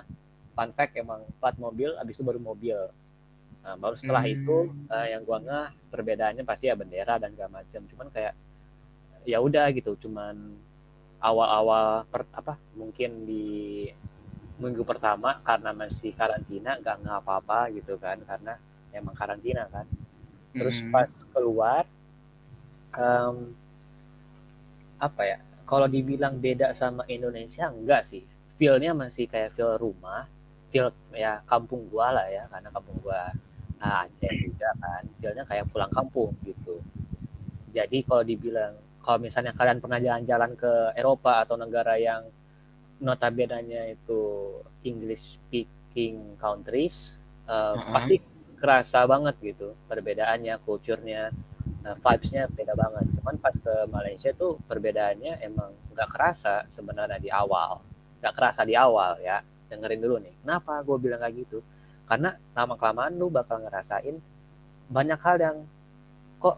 [0.54, 2.78] fun fact emang plat mobil abis itu baru mobil.
[3.66, 4.36] Nah, baru setelah Hmm.
[4.38, 4.58] itu
[4.94, 7.82] eh, yang gua nge perbedaannya pasti ya bendera dan segala macam.
[7.90, 8.34] Cuman kayak
[9.28, 10.36] ya udah gitu cuman
[11.20, 13.90] awal-awal per- apa mungkin di
[14.58, 18.56] minggu pertama karena masih karantina nggak ngapa-apa gitu kan karena
[18.96, 19.84] emang karantina kan
[20.56, 20.90] terus Hmm.
[20.90, 21.84] pas keluar
[22.98, 23.36] em,
[24.98, 28.24] apa ya kalau dibilang beda sama Indonesia enggak sih.
[28.58, 30.26] Feelnya masih kayak feel rumah
[30.68, 33.32] feel ya kampung gua lah ya karena kampung gua
[33.80, 36.82] ah, Aceh juga kan feelnya kayak pulang kampung gitu.
[37.72, 42.28] Jadi kalau dibilang kalau misalnya kalian pernah jalan-jalan ke Eropa atau negara yang
[43.00, 44.22] notabene itu
[44.84, 47.94] English speaking countries eh, Uh-uh.
[47.94, 48.18] pasti
[48.58, 51.30] kerasa banget gitu perbedaannya kulturnya
[51.86, 53.06] eh, vibes-nya beda banget.
[53.20, 57.82] Cuman pas ke Malaysia tuh perbedaannya emang nggak kerasa sebenarnya di awal.
[58.22, 59.42] Nggak kerasa di awal ya.
[59.68, 61.60] Dengerin dulu nih kenapa gue bilang kayak gitu?
[62.08, 64.16] Karena lama kelamaan lu bakal ngerasain
[64.88, 65.58] banyak hal yang
[66.40, 66.58] kok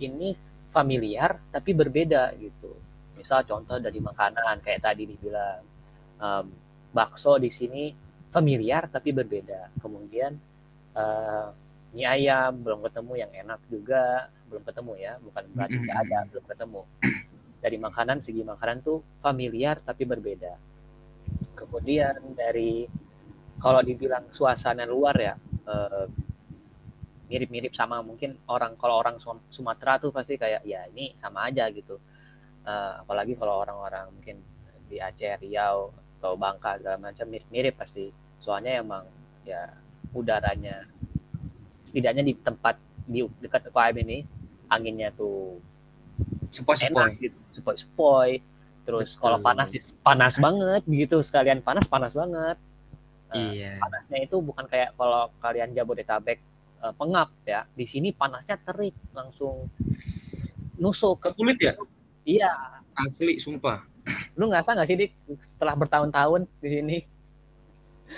[0.00, 0.32] ini
[0.72, 2.72] familiar tapi berbeda gitu.
[3.16, 5.60] Misal contoh dari makanan kayak tadi dibilang
[6.20, 6.46] em,
[6.92, 7.92] bakso di sini
[8.32, 9.76] familiar tapi berbeda.
[9.80, 10.32] Kemudian
[10.96, 11.48] eh,
[11.96, 16.44] mie ayam belum ketemu yang enak juga belum ketemu ya bukan berarti nggak ada belum
[16.44, 16.82] ketemu.
[17.56, 20.60] Dari makanan segi makanan tuh familiar tapi berbeda.
[21.56, 22.84] Kemudian dari
[23.56, 26.06] kalau dibilang suasana luar ya eh,
[27.26, 31.64] mirip-mirip sama mungkin orang kalau orang Sum- Sumatera tuh pasti kayak ya ini sama aja
[31.72, 31.96] gitu.
[32.68, 34.36] Eh, apalagi kalau orang-orang mungkin
[34.86, 38.12] di Aceh Riau atau Bangka segala macam mirip-mirip pasti.
[38.44, 39.02] Soalnya emang
[39.42, 39.66] ya
[40.14, 40.86] udaranya
[41.86, 42.74] setidaknya di tempat
[43.06, 44.18] di dekat UKM ini
[44.66, 45.62] anginnya tuh
[46.48, 47.10] Sepoi-sepoi.
[47.18, 48.30] gitu sepoi-sepoi
[48.82, 49.20] terus Betul.
[49.20, 52.58] kalau panas ya panas banget gitu sekalian panas panas banget
[53.26, 53.82] Nah, Iya.
[53.82, 56.38] panasnya itu bukan kayak kalau kalian Jabodetabek
[56.78, 59.66] eh, pengap ya di sini panasnya terik langsung
[60.76, 61.74] nusuk Ke kulit ya?
[62.22, 62.50] iya
[62.94, 63.82] Asli, sumpah.
[64.32, 66.98] lu ngerasa nggak sih dik setelah bertahun-tahun di sini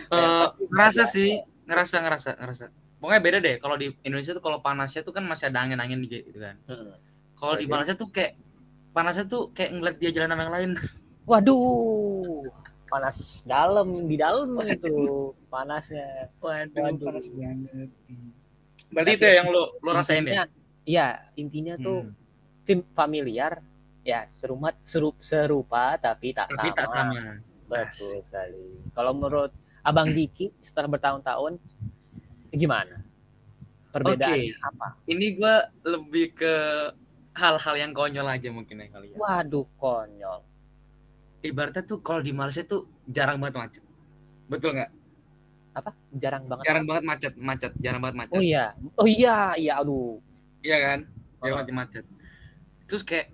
[0.07, 1.31] pasti ngerasa sih,
[1.65, 2.65] ngerasa, ngerasa, ngerasa.
[2.99, 3.57] Pokoknya beda deh.
[3.57, 6.59] Kalau di Indonesia tuh kalau panasnya tuh kan masih ada angin-angin gitu kan.
[6.67, 6.95] Hmm.
[7.35, 7.71] Kalau di Oke.
[7.71, 8.35] Malaysia tuh kayak
[8.91, 10.71] panasnya tuh kayak ngeliat dia jalan sama yang lain.
[11.29, 12.41] waduh
[12.89, 14.97] panas dalam di dalam itu
[15.47, 17.05] panasnya Waduh, Waduh.
[17.05, 17.91] panas banget.
[18.89, 20.25] Berarti itu ya yang lo lo rasain.
[20.25, 20.45] Intinya,
[20.85, 22.17] iya intinya tuh Hmm.
[22.65, 23.61] film familiar
[24.03, 27.17] ya serumat serup serupa tapi tak Tapi sama tak sama.
[27.69, 31.61] betul sekali kalau menurut abang Diki setelah bertahun-tahun
[32.51, 33.05] gimana
[33.89, 36.55] perbedaannya apa Ini gua lebih ke
[37.33, 39.17] hal-hal yang konyol aja mungkin ya kali ya.
[39.17, 40.45] waduh konyol
[41.39, 43.85] Ibaratnya tuh kalau di Malaysia tuh jarang banget macet.
[44.47, 44.91] Betul nggak?
[45.71, 48.35] apa jarang banget Jarang banget macet, macet, jarang banget macet.
[48.35, 50.19] oh iya oh iya iya aduh
[50.59, 50.99] Iya kan?
[51.39, 51.59] Jarang Oh.
[51.63, 52.05] banget macet.
[52.85, 53.31] Terus kayak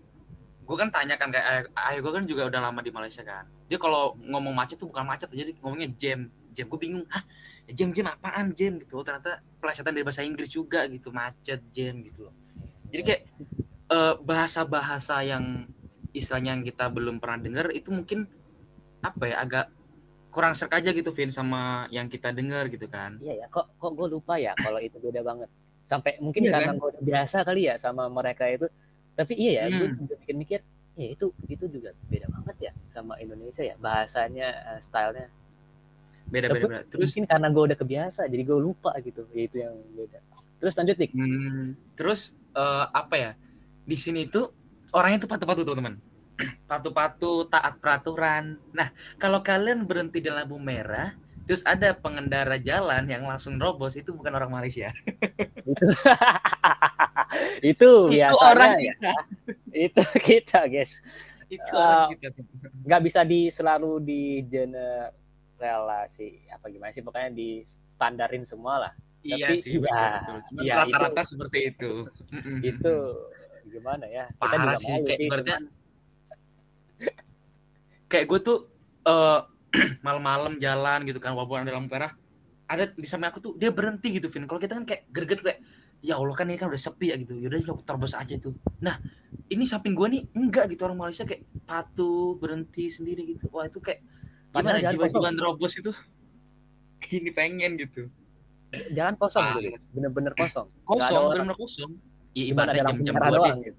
[0.61, 3.48] gue kan tanya kan kayak ayah, gue kan juga udah lama di Malaysia kan.
[3.64, 6.29] Dia kalau ngomong macet tuh bukan macet, jadi ngomongnya jam.
[6.53, 7.24] Jam gue bingung, ah
[7.66, 8.98] jam jam apaan jam gitu.
[8.98, 12.35] Oh, ternyata pelesetan dari bahasa Inggris juga gitu, macet jam gitu loh.
[12.88, 13.22] Jadi kayak
[13.88, 15.64] eh, bahasa-bahasa yang
[16.11, 18.29] istilahnya yang kita belum pernah dengar itu mungkin
[19.00, 19.66] apa ya agak
[20.31, 23.18] kurang serk aja gitu Vin sama yang kita dengar gitu kan.
[23.18, 25.46] iya ya kok kok gue lupa ya kalau itu beda banget
[25.85, 26.81] sampai mungkin Iya karena kan?
[26.81, 28.66] gue udah biasa kali ya sama mereka itu
[29.14, 29.98] tapi iya ya gue Hmm.
[30.00, 30.61] juga mikir-mikir
[30.94, 35.29] ya itu itu juga beda banget ya sama Indonesia ya bahasanya eh, stylenya
[36.29, 36.61] Beda-beda.
[36.61, 36.81] Tapi beda.
[36.91, 40.19] Terus mungkin karena gue udah kebiasa jadi gue lupa gitu ya itu yang beda
[40.63, 43.31] terus lanjut dik Hmm, terus eh, apa ya?
[43.85, 44.49] Di sini tuh
[44.97, 45.95] orangnya tuh patuh-patuh teman-teman.
[46.71, 48.59] Patuh-patuh, taat peraturan.
[48.75, 54.11] Nah, kalau kalian berhenti di lampu merah, terus ada pengendara jalan yang langsung robos, itu
[54.11, 54.91] bukan orang Malaysia.
[57.63, 58.95] itu itu biasanya orang ya.
[59.87, 61.03] itu kita guys
[61.51, 62.29] itu Ah, orang kita.
[62.85, 64.23] nggak bisa di selalu di
[65.64, 68.92] relasi apa gimana sih pokoknya di standarin semua lah
[69.24, 70.12] Iya tapi- sih, betul, ya.
[70.44, 71.92] Cuma ya, rata-rata seperti itu.
[72.61, 72.94] Itu
[73.64, 75.27] gimana ya kita Parah juga sih, malu kayak sih.
[75.27, 75.68] cuman-
[78.07, 78.59] kayak gue tuh
[79.03, 79.40] eh
[80.07, 82.12] malam-malam jalan gitu kan walaupun ada lampu merah
[82.64, 84.44] ada di samping aku tuh dia berhenti gitu Vin.
[84.44, 85.61] Kalau kita kan kayak greget kayak
[86.00, 87.37] ya Allah kan ini kan udah sepi ya gitu.
[87.37, 88.53] Yaudah aku terobos aja tuh.
[88.81, 88.96] Nah
[89.48, 93.48] ini samping gue nih enggak gitu orang Malaysia kayak patuh berhenti sendiri gitu.
[93.53, 94.00] Wah itu kayak
[94.55, 94.93] Padahal gimana?
[94.95, 95.90] jiwa-jiwa nerobos itu?
[97.19, 98.07] Ini pengen gitu.
[98.90, 99.59] Jalan kosong Ah.
[99.59, 100.67] gitu bener-bener kosong.
[100.67, 101.23] Ada kosong
[101.55, 101.93] kosong.
[102.35, 103.79] Ya, Cuman ada ibaratnya jam-jam merah dua doang gitu.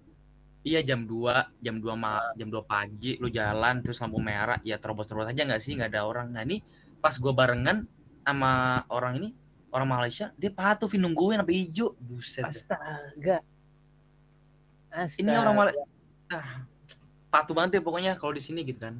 [0.66, 4.80] iya jam 2 jam 2 ma jam 2 pagi lu jalan terus lampu merah ya
[4.80, 5.76] terobos-terobos aja nggak sih?
[5.76, 6.28] Nggak ada orang.
[6.32, 6.64] Nah ini
[6.98, 7.84] pas gua barengan
[8.24, 8.52] sama
[8.90, 9.30] orang ini
[9.70, 11.94] orang Malaysia dia patuh Vin nungguin sampai hijau.
[12.00, 13.44] Buset astaga
[14.90, 15.22] astaga.
[15.22, 15.84] Ini orang Malaysia
[16.32, 16.64] ah,
[17.30, 18.96] patuh banget ya pokoknya kalau di sini gitu kan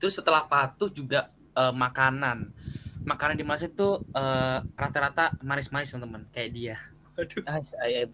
[0.00, 2.50] terus setelah patuh juga eh, makanan.
[3.00, 6.76] Makanan di Malaysia itu eh, rata-rata manis-manis teman-teman kayak dia.
[7.14, 7.44] Waduh.
[7.44, 8.08] Ah, saya-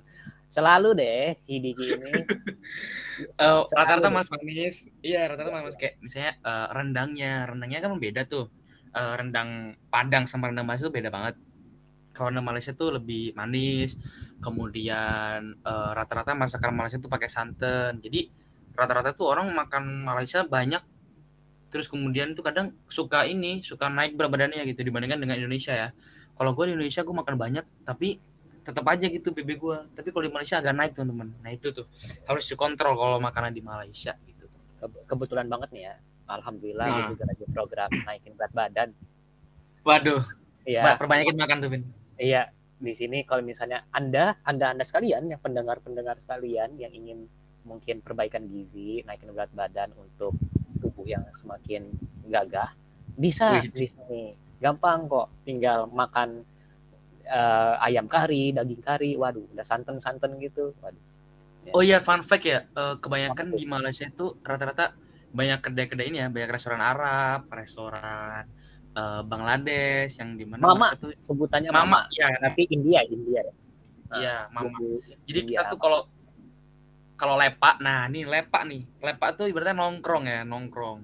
[0.47, 2.13] selalu deh si Diki ini.
[3.17, 3.73] Eh, Selalu.
[3.73, 4.77] rata-rata manis-manis.
[5.01, 7.33] Iya rata-rata manis kayak misalnya eh, rendangnya.
[7.49, 8.53] Rendangnya kan beda tuh.
[8.93, 11.35] Eh, rendang Padang sama rendang Malaysia tuh beda banget.
[12.13, 13.97] Kalau rendang Malaysia tuh lebih manis.
[14.45, 17.99] Kemudian eh, rata-rata masakan Malaysia tuh pakai santan.
[18.05, 18.29] Jadi
[18.77, 20.85] rata-rata tuh orang makan Malaysia banyak
[21.67, 25.89] terus kemudian tuh kadang suka ini suka naik berat badannya gitu dibandingkan dengan Indonesia ya.
[26.37, 28.21] Kalau gue di Indonesia gue makan banyak tapi
[28.63, 31.33] tetap aja gitu BB gue tapi kalau di Malaysia agak naik teman-teman.
[31.43, 31.87] Nah itu tuh.
[32.27, 34.47] Harus dikontrol kalau makanan di Malaysia gitu.
[34.79, 35.95] Ke- kebetulan banget nih ya.
[36.27, 36.95] Alhamdulillah Nah.
[36.99, 38.89] gue juga lagi program naikin berat badan.
[39.87, 40.23] Waduh.
[40.67, 40.99] Iya.
[40.99, 41.83] Perbanyakin makan tuh Vin.
[42.19, 42.51] Iya.
[42.77, 47.25] Di sini kalau misalnya anda anda anda sekalian yang pendengar pendengar sekalian yang ingin
[47.65, 50.35] mungkin perbaikan gizi naikin berat badan untuk
[50.79, 51.89] tubuh yang semakin
[52.27, 52.73] gagah
[53.17, 53.73] bisa Wih.
[53.73, 54.23] di sini
[54.61, 56.45] gampang kok tinggal makan
[57.25, 61.03] eh, ayam kari daging kari waduh udah santen santen gitu waduh
[61.73, 64.93] oh iya fun fact ya eh, kebanyakan di Malaysia itu rata-rata
[65.33, 68.45] banyak kedai-kedai ini ya banyak restoran Arab restoran
[68.97, 70.89] eh, Bangladesh yang di mana Mama.
[70.97, 73.55] tuh sebutannya mama mama, ya tapi India India ya
[74.17, 75.61] iya mama Bumbu Jadi India.
[75.67, 76.01] kita tuh kalau
[77.17, 81.01] kalau lepak, nah nih lepak nih, lepak tuh ibaratnya nongkrong ya, nongkrong.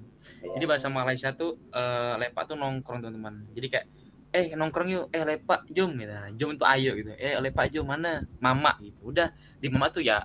[0.54, 3.48] Jadi bahasa Malaysia tuh eh, lepak tuh nongkrong teman-teman.
[3.56, 3.86] Jadi kayak
[4.32, 6.12] eh nongkrong yuk, eh lepak jom gitu.
[6.36, 7.12] Jom itu ayo gitu.
[7.16, 8.24] Eh lepak jom mana?
[8.40, 9.12] Mama gitu.
[9.12, 10.24] Udah di mama tuh ya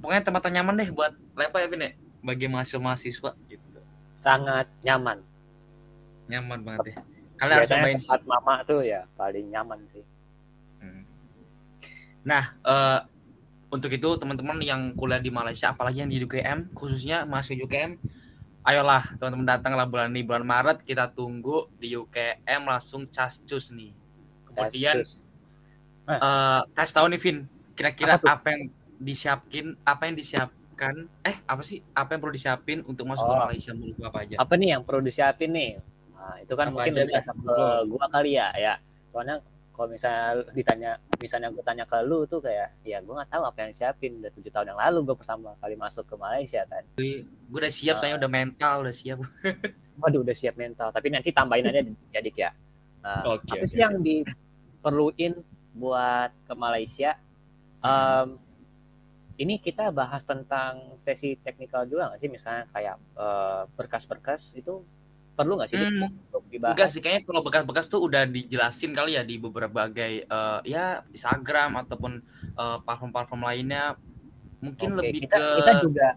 [0.00, 1.90] pokoknya tempat yang nyaman deh buat lepak ya Vin ya.
[2.20, 3.68] Bagi mahasiswa-mahasiswa gitu.
[4.12, 5.24] sangat nyaman
[6.28, 6.96] Nyaman banget ya.
[7.40, 8.04] Kalian harus cobain sih.
[8.04, 10.04] tempat mama tuh ya paling nyaman sih
[10.80, 11.04] Hmm.
[12.24, 13.00] Nah, eh,
[13.70, 17.92] untuk itu teman-teman yang kuliah di Malaysia, apalagi yang di UKM, khususnya mahasiswa UKM,
[18.66, 23.94] ayolah teman-teman datanglah bulan ini bulan Maret kita tunggu di UKM langsung cascus nih.
[24.50, 25.00] Kemudian
[26.10, 27.36] eh kasih tahu nih Vin,
[27.78, 28.62] kira-kira Apa apa, yang
[28.98, 33.40] disiapin, apa yang disiapkan, eh apa sih, apa yang perlu disiapin untuk masuk ke Oh.
[33.46, 34.34] Malaysia menurut apa aja?
[34.42, 35.70] apa nih yang perlu disiapin nih
[36.10, 38.74] nah, itu kan Apa mungkin lebih ke gua kali ya ya
[39.14, 39.38] soalnya
[39.80, 43.64] kalau misalnya ditanya misalnya gue tanya ke lu tuh kayak ya gue nggak tahu apa
[43.64, 46.84] yang siapin udah tujuh tahun yang lalu gue pertama kali masuk ke Malaysia kan.
[47.00, 48.00] Gue udah siap, Ah.
[48.04, 49.24] saya udah mental, udah siap.
[50.04, 50.92] waduh udah siap mental.
[50.92, 51.80] Tapi nanti tambahin aja
[52.12, 52.52] ya dik ya.
[53.00, 55.40] Nah, Oke, apa sih yang diperluin
[55.72, 57.16] buat ke Malaysia?
[57.80, 58.36] Em,
[59.40, 62.28] ini kita bahas tentang sesi teknikal juga nggak sih?
[62.28, 64.84] Misalnya kayak eh, berkas-berkas itu
[65.40, 69.16] perlu nggak sih Hmm, untuk dibahas Enggak sih, kayaknya kalau bekas-bekas tuh udah dijelasin kali
[69.16, 72.12] ya di beberapa bagai eh, ya Instagram ataupun
[72.54, 73.96] eh, platform-platform lainnya.
[74.60, 76.08] Mungkin Oke, lebih kita, ke kita juga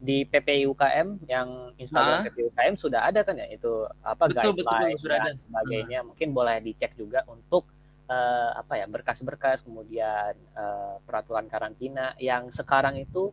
[0.00, 2.24] di PPUKM yang Instagram Ah.
[2.24, 5.36] PPUKM sudah ada kan ya itu apa Betul, betul, guideline sudah dan ada.
[5.36, 7.68] Sebagainya mungkin boleh dicek juga untuk
[8.08, 13.28] eh, apa ya berkas-berkas kemudian eh, peraturan karantina yang sekarang itu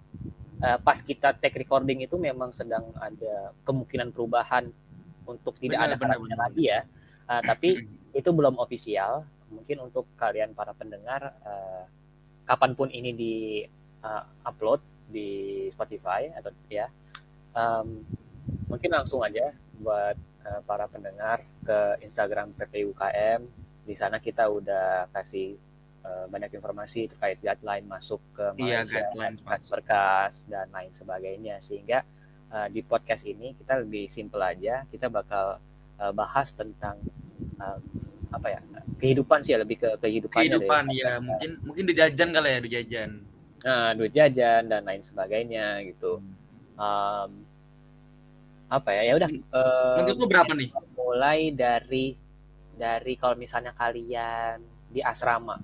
[0.59, 4.67] eh, pas kita take recording itu memang sedang ada kemungkinan perubahan
[5.27, 6.37] untuk tidak Benar, ada benar, benar.
[6.47, 6.81] lagi ya.
[7.27, 7.69] Eh, tapi
[8.11, 11.83] itu belum ofisial mungkin untuk kalian para pendengar eh,
[12.43, 13.35] kapan pun ini di
[14.01, 15.29] eh, upload di
[15.71, 16.87] Spotify atau ya
[17.53, 18.03] em,
[18.67, 23.41] mungkin langsung aja buat eh, para pendengar ke Instagram PPUKM
[23.83, 25.55] di sana kita udah kasih
[26.07, 29.71] banyak informasi terkait guideline masuk ke Iya, Malaysia guidelines berkas masuk.
[29.75, 31.55] berkas dan lain sebagainya.
[31.59, 31.99] Sehingga
[32.53, 34.83] eh, di podcast ini kita lebih simple aja.
[34.87, 35.59] Kita bakal
[35.99, 36.99] eh, bahas tentang
[37.59, 37.79] eh,
[38.27, 38.59] apa ya
[38.99, 43.09] kehidupan sih ya lebih ke kehidupan kehidupan ya, mungkin mungkin dijajan kali ya, dijajan.
[43.57, 46.21] nah, duit jajan dan lain sebagainya gitu.
[46.77, 47.29] Em,
[48.67, 49.29] apa ya ya udah
[49.97, 50.69] Menurut lu berapa nih?
[50.93, 52.13] mulai dari
[52.77, 55.57] dari kalau misalnya kalian di asrama.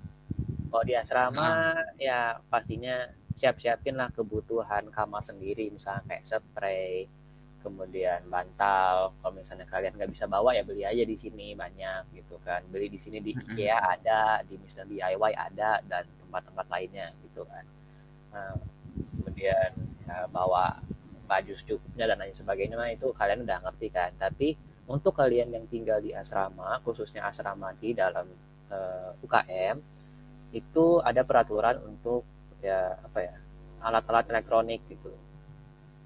[0.73, 7.09] Kalau di asrama ya pastinya siap-siapin lah kebutuhan kamar sendiri misalnya kayak spray
[7.63, 9.15] kemudian bantal.
[9.23, 12.59] Kalau misalnya kalian nggak bisa bawa ya beli aja di sini banyak gitu kan.
[12.67, 13.31] Beli di sini di.
[13.31, 17.63] IKEA ada di Mister DIY ada dan tempat-tempat lainnya gitu kan.
[18.35, 18.53] Nah,
[19.15, 19.71] kemudian
[20.03, 20.83] ya, bawa
[21.23, 24.11] baju secukupnya dan lain sebagainya nah itu kalian udah ngerti kan.
[24.19, 24.59] Tapi
[24.91, 28.27] untuk kalian yang tinggal di asrama khususnya asrama di dalam
[28.67, 29.77] eh, UKM
[30.53, 32.27] itu ada peraturan untuk
[32.63, 33.35] ya apa ya
[33.83, 35.11] alat-alat elektronik gitu.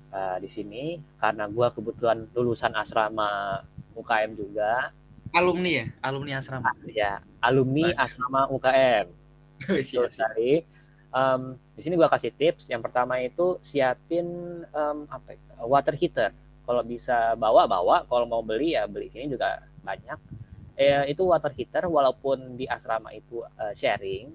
[0.10, 3.62] Nah, di sini karena gua kebetulan lulusan asrama
[3.94, 4.90] UKM juga,
[5.30, 6.72] Alumni ya, alumni asrama.
[6.90, 8.02] ya alumni Baik.
[8.02, 9.06] asrama UKM.
[9.86, 10.52] Siap, Terus dari
[11.14, 11.42] em,
[11.78, 12.72] di sini gua kasih tips.
[12.74, 14.26] Yang pertama itu siapin
[14.66, 16.32] em, apa ya, water heater.
[16.66, 20.18] Kalau bisa bawa bawa, kalau mau beli ya beli sini juga banyak.
[20.78, 24.32] Eh, itu water heater walaupun di asrama itu eh, sharing,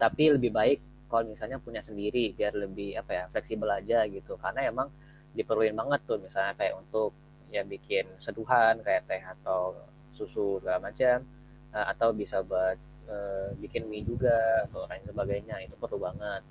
[0.00, 0.78] tapi lebih baik
[1.10, 4.38] kalau misalnya punya sendiri biar lebih apa ya fleksibel aja gitu.
[4.38, 4.88] Karena emang
[5.36, 7.10] diperluin banget tuh misalnya kayak untuk
[7.50, 9.74] ya bikin seduhan kayak teh atau
[10.14, 11.26] susu segala macam
[11.70, 12.74] Eh, atau bisa buat
[13.06, 16.42] eh, bikin mie juga atau lain sebagainya itu perlu banget.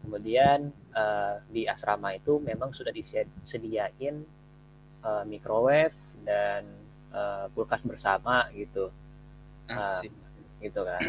[0.00, 4.24] Kemudian eh, di asrama itu memang sudah disediain
[5.04, 6.64] eh, microwave dan
[7.12, 8.88] eh, kulkas bersama gitu,
[9.68, 10.12] Asik.
[10.64, 11.00] gitu kan.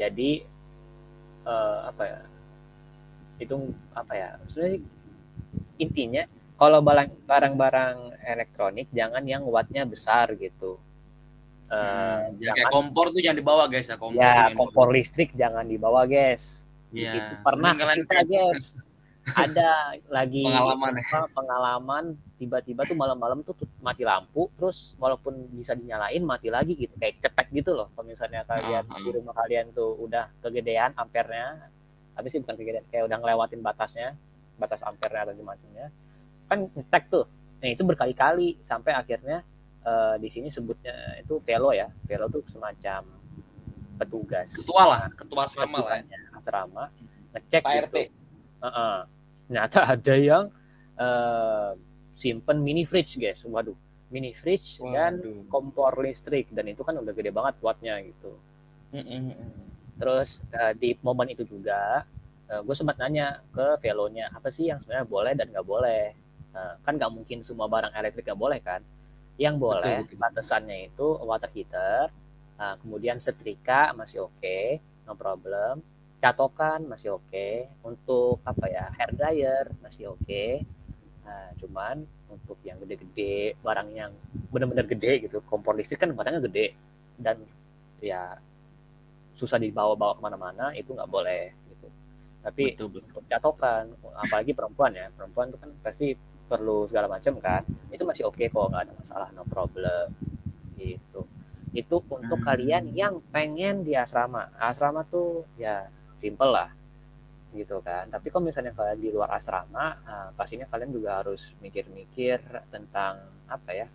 [0.00, 0.48] Jadi
[1.42, 2.20] eh, apa ya?
[3.38, 3.54] Itu
[3.90, 4.28] apa ya?
[4.46, 4.80] Sebenarnya
[5.76, 6.22] intinya
[6.54, 10.76] kalau barang- barang-barang elektronik jangan yang wattnya besar gitu.
[11.66, 14.18] Eh, Hmm, ya kayak jangan kompor tuh jangan dibawa guys ya kompor.
[14.18, 17.10] ya kompor listrik jangan dibawa guys di Iya.
[17.14, 18.74] situ pernah kita guys
[19.30, 19.70] ada
[20.08, 21.04] lagi Pengalaman ya.
[21.04, 22.04] apa, pengalaman
[22.34, 27.48] tiba-tiba tuh malam-malam tuh mati lampu terus walaupun bisa dinyalain mati lagi gitu kayak cetek
[27.52, 28.98] gitu loh kalau misalnya kalian Ah, ah.
[28.98, 31.68] di rumah kalian tuh udah kegedean ampernya
[32.10, 34.16] tapi sih bukan kegedean kayak udah ngelewatin batasnya
[34.56, 35.86] batas ampernya atau macamnya
[36.46, 37.24] kan ngetek tuh
[37.60, 39.44] nah itu berkali-kali sampai akhirnya
[39.82, 43.04] eh, di sini sebutnya itu velo ya velo tuh semacam
[43.96, 46.00] petugas Ketua lah, ketua asrama lah.
[46.00, 46.20] ya.
[46.32, 46.84] asrama
[47.30, 47.84] ngecek Pak gitu.
[47.86, 47.96] RT.
[48.64, 48.96] Heeh.
[49.46, 50.44] Ternyata ada yang
[50.98, 51.70] eh,
[52.14, 53.76] simpen mini fridge guys, waduh,
[54.12, 55.46] mini fridge dan Waduh.
[55.52, 58.36] kompor listrik dan itu kan udah gede banget wattnya gitu.
[58.92, 59.30] Mm-mm.
[59.98, 62.04] Terus eh, di momen itu juga
[62.50, 66.04] gue sempat nanya ke velonya apa sih yang sebenarnya boleh dan nggak boleh.
[66.50, 68.82] Nah, kan nggak mungkin semua barang elektrik nggak boleh kan.
[69.38, 70.18] Yang boleh betul.
[70.18, 72.10] batasannya itu water heater,
[72.58, 75.78] nah, kemudian setrika masih oke, no problem.
[76.20, 77.48] Catokan masih oke.
[77.80, 80.44] Untuk apa ya hair dryer masih oke.
[81.24, 84.12] Nah, cuman untuk yang gede-gede, barang yang
[84.52, 86.76] benar-benar gede gitu, kompor listrik kan barangnya gede
[87.16, 87.36] dan
[88.00, 88.36] ya
[89.36, 91.88] susah dibawa-bawa ke mana-mana itu nggak boleh gitu.
[92.44, 93.08] Tapi Betul betul.
[93.12, 93.84] untuk catokan,
[94.16, 96.06] apalagi perempuan ya, perempuan itu kan pasti
[96.50, 97.62] perlu segala macam kan,
[97.94, 100.10] itu masih oke kok nggak ada masalah, no problem
[100.76, 101.24] gitu.
[101.70, 102.46] Itu untuk Hmm.
[102.48, 105.86] kalian yang pengen di asrama, asrama tuh ya
[106.20, 106.68] simple lah
[107.50, 108.06] gitu kan.
[108.06, 112.38] Tapi kalau misalnya kalian di luar asrama, nah, pastinya kalian juga harus mikir-mikir
[112.70, 113.18] tentang
[113.50, 113.86] apa ya,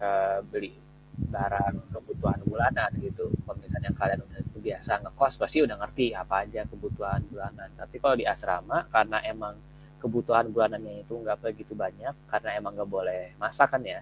[0.00, 0.72] eh, beli
[1.18, 3.28] barang kebutuhan bulanan gitu.
[3.44, 7.68] Kalau misalnya kalian udah biasa ngekos pasti udah ngerti apa aja kebutuhan bulanan.
[7.74, 9.54] Tapi kalau di asrama karena emang
[9.98, 13.98] kebutuhan bulanannya itu nggak begitu banyak karena emang nggak boleh masak kan ya,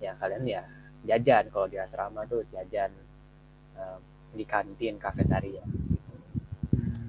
[0.00, 0.62] ya kalian ya
[1.04, 2.90] jajan kalau di asrama tuh jajan
[3.76, 3.98] eh,
[4.32, 5.62] di kantin kafetaria.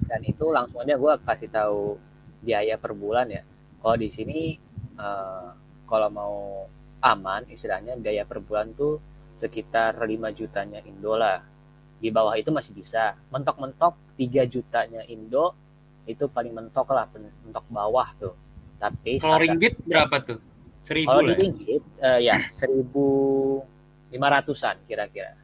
[0.06, 1.98] Dan itu langsung aja gue kasih tahu
[2.42, 3.42] biaya per bulan ya.
[3.82, 4.58] Kalau di sini
[4.96, 5.48] eh,
[5.86, 6.66] kalau mau
[7.02, 8.98] aman istilahnya biaya per bulan tuh
[9.36, 11.42] sekitar 5 jutanya Indo lah.
[11.96, 13.14] Di bawah itu masih bisa.
[13.30, 15.54] Mentok-mentok 3 jutanya Indo
[16.06, 17.10] itu paling mentok lah,
[17.42, 18.34] mentok bawah tuh.
[18.78, 20.38] Tapi Kalau ringgit berapa tuh?
[20.86, 21.38] Seribu kalau di ya?
[21.42, 25.34] ringgit eh, ya 1500-an kira-kira.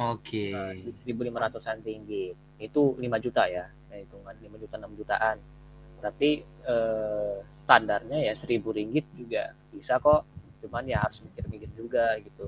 [0.00, 0.48] Oke.
[0.50, 0.72] Nah,
[1.06, 2.34] 1500-an ringgit.
[2.58, 3.70] Itu 5 juta ya.
[3.90, 5.36] Nah, hitungan 5 juta 6 jutaan.
[6.00, 6.30] Tapi
[6.64, 10.22] eh, standarnya ya 1000 ringgit juga bisa kok.
[10.62, 12.46] Cuman ya harus mikir-mikir juga gitu.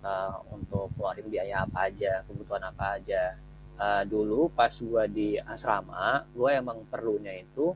[0.00, 3.22] Eh, untuk keluarin biaya apa aja, kebutuhan apa aja.
[3.80, 7.74] Eh, dulu pas gua di asrama, gua emang perlunya itu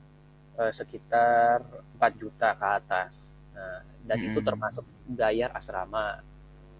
[0.60, 1.62] eh, sekitar
[1.98, 3.34] 4 juta ke atas.
[3.54, 4.46] Nah, dan itu Mm.
[4.48, 6.20] termasuk bayar asrama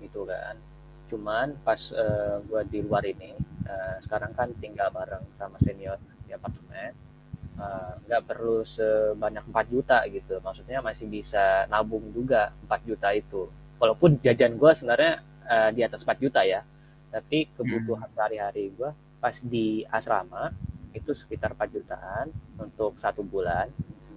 [0.03, 0.57] gitu kan.
[1.11, 3.31] Cuman pas eh, gua di luar ini,
[3.67, 5.99] eh, sekarang kan tinggal bareng sama senior
[6.37, 6.93] apartemen,
[7.59, 10.35] eh, nggak perlu sebanyak 4 juta gitu.
[10.43, 13.49] Maksudnya masih bisa nabung juga 4 juta itu.
[13.81, 16.63] Walaupun jajan gua sebenarnya eh, di atas 4 juta ya,
[17.13, 20.53] tapi kebutuhan sehari-hari gua pas di asrama
[20.95, 22.27] itu sekitar 4 jutaan
[22.61, 23.69] untuk satu bulan.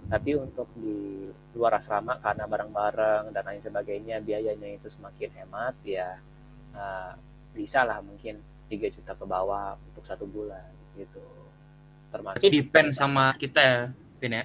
[0.08, 6.16] Tapi untuk di luar asrama karena bareng-bareng dan lain sebagainya biayanya itu semakin hemat ya
[6.72, 7.12] eh,
[7.52, 8.38] bisa lah mungkin
[8.70, 11.20] 3 juta ke bawah untuk satu bulan gitu
[12.08, 13.80] termasuk depend sama kita ya,
[14.18, 14.44] Vin ya.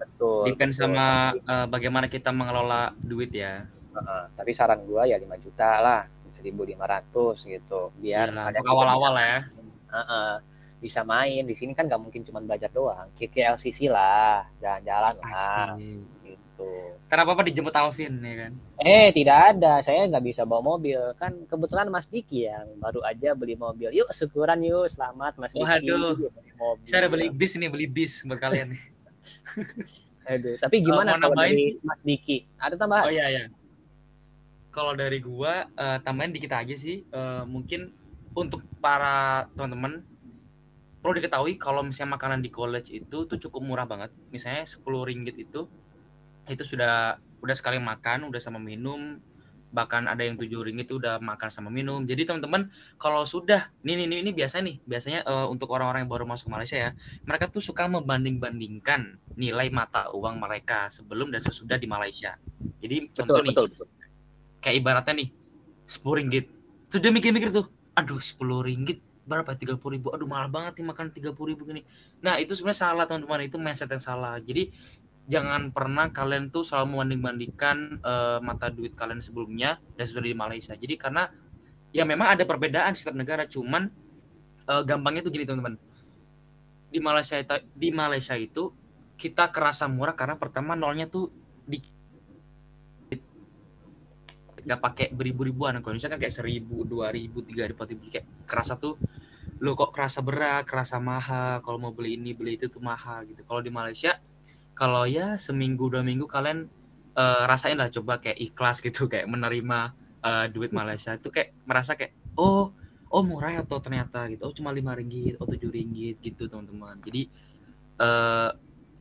[0.00, 0.80] betul, Depend betul.
[0.86, 1.06] sama
[1.36, 3.66] eh, bagaimana kita mengelola duit ya.
[3.94, 9.12] eh, tapi saran gua ya 5 juta lah 1.500 gitu biar Iyalah, kalian untuk awal-awal
[9.18, 9.36] ya.
[9.42, 9.66] main.
[9.90, 10.32] Heeh,
[10.80, 15.76] bisa main di sini kan nggak mungkin cuma belajar doang ke LCC lah jalan-jalan lah.
[16.60, 18.52] Gitu Ntar apa-apa dijemput Alvin ya kan.
[18.78, 23.34] eh tidak ada saya nggak bisa bawa mobil kan kebetulan Mas Diki yang baru aja
[23.34, 26.30] beli mobil yuk syukuran yuk selamat Mas Diki Waduh.
[26.54, 28.82] mobil Saya ada beli bis nih, beli bis buat kalian nih.
[30.30, 31.72] Aduh, tapi gimana kalau dari sih?
[31.82, 33.44] Mas Diki ada tambahan Oh iya iya.
[34.70, 37.02] Kalau dari gua eh, tambahin dikit aja sih.
[37.02, 37.90] Eh, mungkin
[38.38, 40.06] untuk para teman-teman
[41.02, 44.14] perlu diketahui kalau misalnya makanan di college itu tuh cukup murah banget.
[44.30, 45.66] Misalnya 10 ringgit itu
[46.52, 49.16] itu sudah udah sekali makan, udah sama minum,
[49.70, 52.02] bahkan ada yang tujuh ringgit itu udah makan sama minum.
[52.04, 52.68] Jadi teman-teman
[53.00, 56.52] kalau sudah ini ini ini biasa nih, biasanya eh, untuk orang-orang yang baru masuk ke
[56.52, 56.90] Malaysia ya,
[57.24, 62.36] mereka tuh suka membanding-bandingkan nilai mata uang mereka sebelum dan sesudah di Malaysia.
[62.82, 63.88] Jadi contoh betul nih, betul betul
[64.60, 65.28] kayak ibaratnya nih
[65.88, 66.44] 10 ringgit.
[66.86, 69.50] Sudah mikir-mikir tuh, aduh 10 ringgit berapa?
[69.56, 70.12] 30 ribu.
[70.14, 71.82] Aduh mahal banget nih makan 30 ribu gini.
[72.22, 74.38] Nah itu sebenarnya salah teman-teman, itu mindset yang salah.
[74.38, 74.70] Jadi
[75.30, 80.74] jangan pernah kalian tuh selalu membanding-bandingkan eh, mata duit kalian sebelumnya dan sudah di Malaysia.
[80.74, 81.30] Jadi karena
[81.94, 83.86] ya memang ada perbedaan setiap negara, cuman
[84.66, 85.78] eh, gampangnya tuh gini teman-teman.
[86.90, 88.74] Di Malaysia itu, di Malaysia itu
[89.14, 91.30] kita kerasa murah karena pertama nolnya tuh
[91.62, 91.78] di
[94.60, 98.26] nggak pakai beribu-ribuan kalau Indonesia kan kayak seribu dua ribu tiga ribu empat ribu kayak
[98.44, 99.00] kerasa tuh
[99.60, 103.40] lo kok kerasa berat kerasa mahal kalau mau beli ini beli itu tuh mahal gitu
[103.44, 104.20] kalau di Malaysia
[104.80, 106.64] kalau ya seminggu dua minggu kalian
[107.12, 109.92] eh, rasain lah coba kayak ikhlas gitu kayak menerima
[110.24, 111.12] eh, duit Malaysia.
[111.12, 112.72] Itu kayak merasa kayak oh
[113.12, 114.48] oh murah ya atau ternyata gitu.
[114.48, 116.96] Oh cuma lima ringgit oh tujuh ringgit gitu teman-teman.
[117.04, 117.28] Jadi
[118.00, 118.50] eh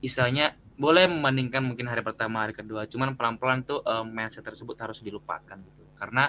[0.03, 2.83] istilahnya boleh membandingkan mungkin hari pertama hari kedua.
[2.83, 5.83] Cuman pelan-pelan tuh eh, mindset tersebut harus dilupakan gitu.
[5.95, 6.27] Karena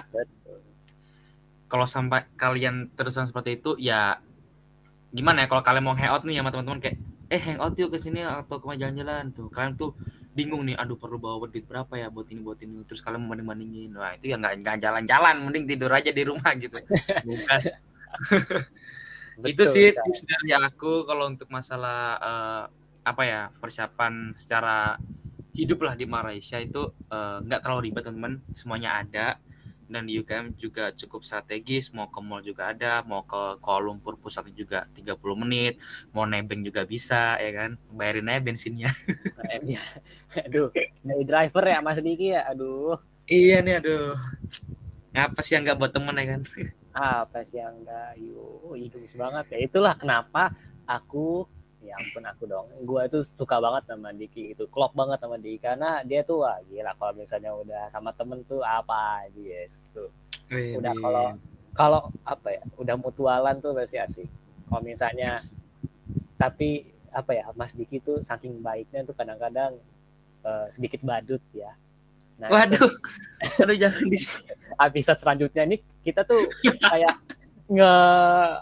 [1.67, 4.19] kalau sampai kalian terusan seperti itu ya
[5.11, 6.99] gimana ya kalau kalian mau hangout nih sama teman-teman kayak
[7.31, 9.47] eh hangout yuk ke sini atau ke jalan-jalan tuh.
[9.47, 9.95] Kalian tuh
[10.35, 12.83] bingung nih aduh perlu bawa duit berapa ya buat ini buat ini.
[12.83, 15.35] Terus kalian membanding bandingin wah itu ya nggak nggak jalan-jalan.
[15.47, 16.75] Mending tidur aja di rumah gitu.
[17.27, 17.71] Bukas.
[19.47, 22.63] itu sih tips dari aku kalau untuk masalah eh,
[23.01, 24.99] apa ya persiapan secara
[25.55, 28.43] hidup lah di Malaysia itu eh, nggak terlalu ribet teman-teman.
[28.51, 29.39] Semuanya ada
[29.91, 34.15] dan di UKM juga cukup strategis mau ke mall juga ada mau ke Kuala Lumpur
[34.15, 35.83] pusat juga 30 menit
[36.15, 38.89] mau nebeng juga bisa ya kan bayarin aja bensinnya
[39.67, 39.83] ya.
[40.47, 40.71] Aduh,
[41.03, 42.47] dari driver ya Mas Diki ya.
[42.49, 42.95] Aduh,
[43.27, 44.15] iya nih aduh
[45.11, 46.41] apa sih yang nggak buat temen ya kan
[46.91, 49.57] apa sih yang enggak yuk hidup banget ya.
[49.67, 50.55] Itulah kenapa
[50.87, 51.47] aku
[51.81, 52.69] ya ampun aku dong.
[52.85, 54.69] Gua tuh suka banget sama Diki itu.
[54.69, 58.61] Klop banget sama Diki karena dia tuh wah gila kalau misalnya udah sama temen tuh
[58.61, 60.09] apa aja yes tuh.
[60.51, 61.25] Udah kalau
[61.71, 64.29] kalau apa ya, udah mutualan tuh pasti asik.
[64.69, 65.35] Kalau misalnya
[66.37, 69.75] tapi apa ya Mas Diki tuh saking baiknya tuh kadang-kadang
[70.45, 71.75] eh, sedikit badut ya.
[72.41, 72.89] Nah, waduh
[73.61, 74.17] aduh jangan di
[74.89, 76.49] episode selanjutnya nih kita tuh
[76.91, 77.13] kayak
[77.71, 77.93] nge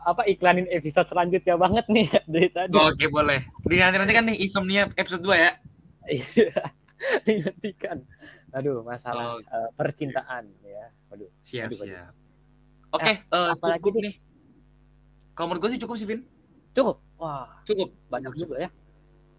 [0.05, 2.78] apa iklanin episode selanjutnya banget nih dari tadi.
[2.78, 5.51] oke boleh di nanti nanti kan nih insomnia episode 2 ya
[6.10, 6.57] Iya.
[7.26, 8.01] Dinantikan.
[8.49, 9.45] Aduh, masalah Oke.
[9.45, 10.89] eh, percintaan ya.
[11.07, 11.30] Waduh.
[11.39, 12.12] siap Aduh, siap
[12.89, 14.16] oke eh, apalagi cukup nih?
[15.32, 16.22] kalau menurut gue sih cukup sih Vin
[16.70, 16.97] Cukup.
[17.16, 18.70] Wah, cukup banyak Cukup, juga ya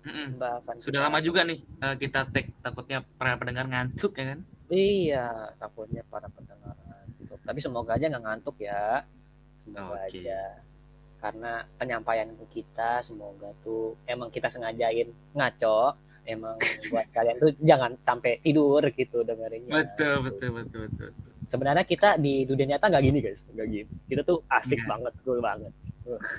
[0.00, 0.28] Mm-mm.
[0.34, 0.74] bahasan.
[0.78, 4.40] Sudah lama juga nih eh, kita tag takutnya para pendengar ngantuk ya kan?
[4.66, 5.26] Iya,
[5.58, 7.38] takutnya para pendengar ngantuk.
[7.40, 9.02] Tapi semoga aja nggak ngantuk ya.
[9.70, 10.18] Semoga Oke.
[10.18, 10.40] aja.
[11.20, 15.94] Karena penyampaian kita semoga tuh emang kita sengajain ngaco.
[16.24, 16.56] Emang
[16.92, 19.72] buat kalian tuh jangan sampai tidur gitu dengerinnya.
[19.72, 21.10] Betul betul betul betul.
[21.50, 23.90] Sebenarnya kita di dunia nyata nggak gini guys, nggak gini.
[24.06, 24.90] Kita tuh asik Nggak.
[24.90, 25.72] banget, cool banget.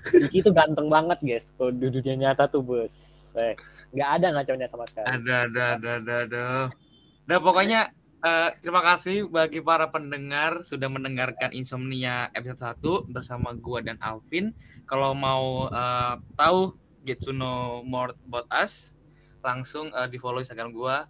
[0.08, 1.52] Diki tuh ganteng banget guys.
[1.56, 3.20] Kalau di dunia nyata tuh bos.
[3.36, 3.56] Eh,
[3.92, 5.08] nggak ada ngaconya sama sekali.
[5.12, 6.44] Ada ada ada ada ada.
[7.28, 13.82] Nah pokoknya eh, terima kasih bagi para pendengar sudah mendengarkan Insomnia episode 1 bersama gua
[13.82, 14.54] dan Alvin.
[14.86, 18.94] Kalau mau eh, tahu get to know more about us,
[19.42, 21.10] langsung eh, di follow Instagram gua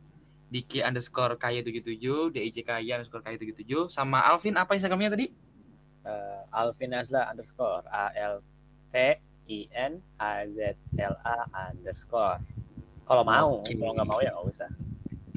[0.52, 5.32] Diki underscore kaya 77 DIJ kaya underscore kaya 77 sama Alvin apa Instagramnya tadi?
[6.06, 8.42] eh, Alvin Azla underscore A L
[8.92, 8.96] V
[9.48, 11.38] I N A Z L A
[11.70, 12.42] underscore.
[13.06, 13.76] Kalau mau, Oke.
[13.76, 14.70] kalau nggak mau ya nggak usah.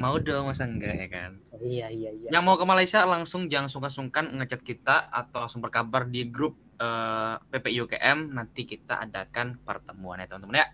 [0.05, 1.31] Mau dong masa enggak ya kan?
[1.65, 2.29] Iya iya iya.
[2.29, 7.41] Yang mau ke Malaysia langsung jangan sungkan-sungkan ngechat kita atau langsung berkabar di grup eh,
[7.41, 10.69] PPI UKM nanti kita adakan pertemuan ya teman-teman ya.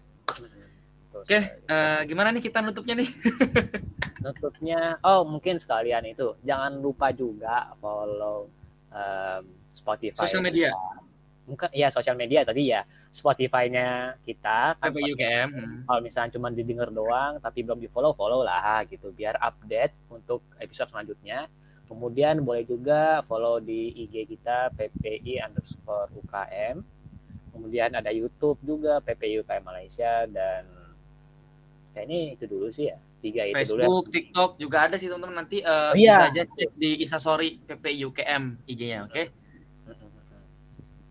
[1.14, 3.11] Oke, eh, gimana nih kita nutupnya nih?
[4.24, 8.53] Nutupnya, oh mungkin sekalian itu jangan lupa juga follow
[8.93, 10.70] em, Spotify Sosial media.
[11.51, 15.48] Mungkin ya sosial media tadi ya Spotify-nya kita kan PPUKM.
[15.51, 15.78] Hmm.
[15.84, 20.46] kalau misalnya cuma didengar doang tapi belum di follow follow lah gitu biar update untuk
[20.62, 21.51] episode selanjutnya
[21.90, 26.78] kemudian boleh juga follow di IG kita PPI underscore UKM
[27.51, 30.64] kemudian ada YouTube juga PPI UKM Malaysia dan
[31.90, 33.84] kayaknya itu dulu sih ya tiga itu dulu ya.
[33.84, 36.24] Facebook, TikTok juga ada sih teman-teman nanti eh, Oh, iya.
[36.24, 39.22] bisa aja cek di Instastory PPUKM IG-nya, oke?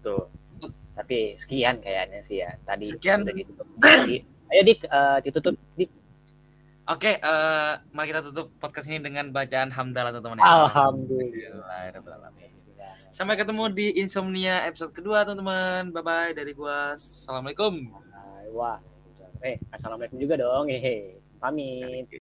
[0.03, 0.25] Tuh.
[0.95, 2.51] Tapi sekian kayaknya sih ya.
[2.67, 3.23] Tadi Sekian.
[3.23, 3.67] udah ditutup.
[3.79, 4.17] Jadi,
[4.51, 5.91] ayo dik eh, ditutup dik.
[6.89, 10.41] Oke, eh, mari kita tutup podcast ini dengan bacaan hamdalah teman-teman.
[10.41, 10.67] ya.
[10.67, 11.81] Alhamdulillah.
[11.95, 12.93] Alhamdulillah.
[13.09, 15.89] Sampai ketemu di Insomnia episode kedua teman-teman.
[15.89, 16.93] Bye bye dari gua.
[16.93, 17.89] Assalamualaikum.
[18.53, 18.77] Wah.
[19.39, 20.67] Eh, assalamualaikum juga dong.
[20.67, 21.15] Hehe.
[21.39, 22.18] Pamit.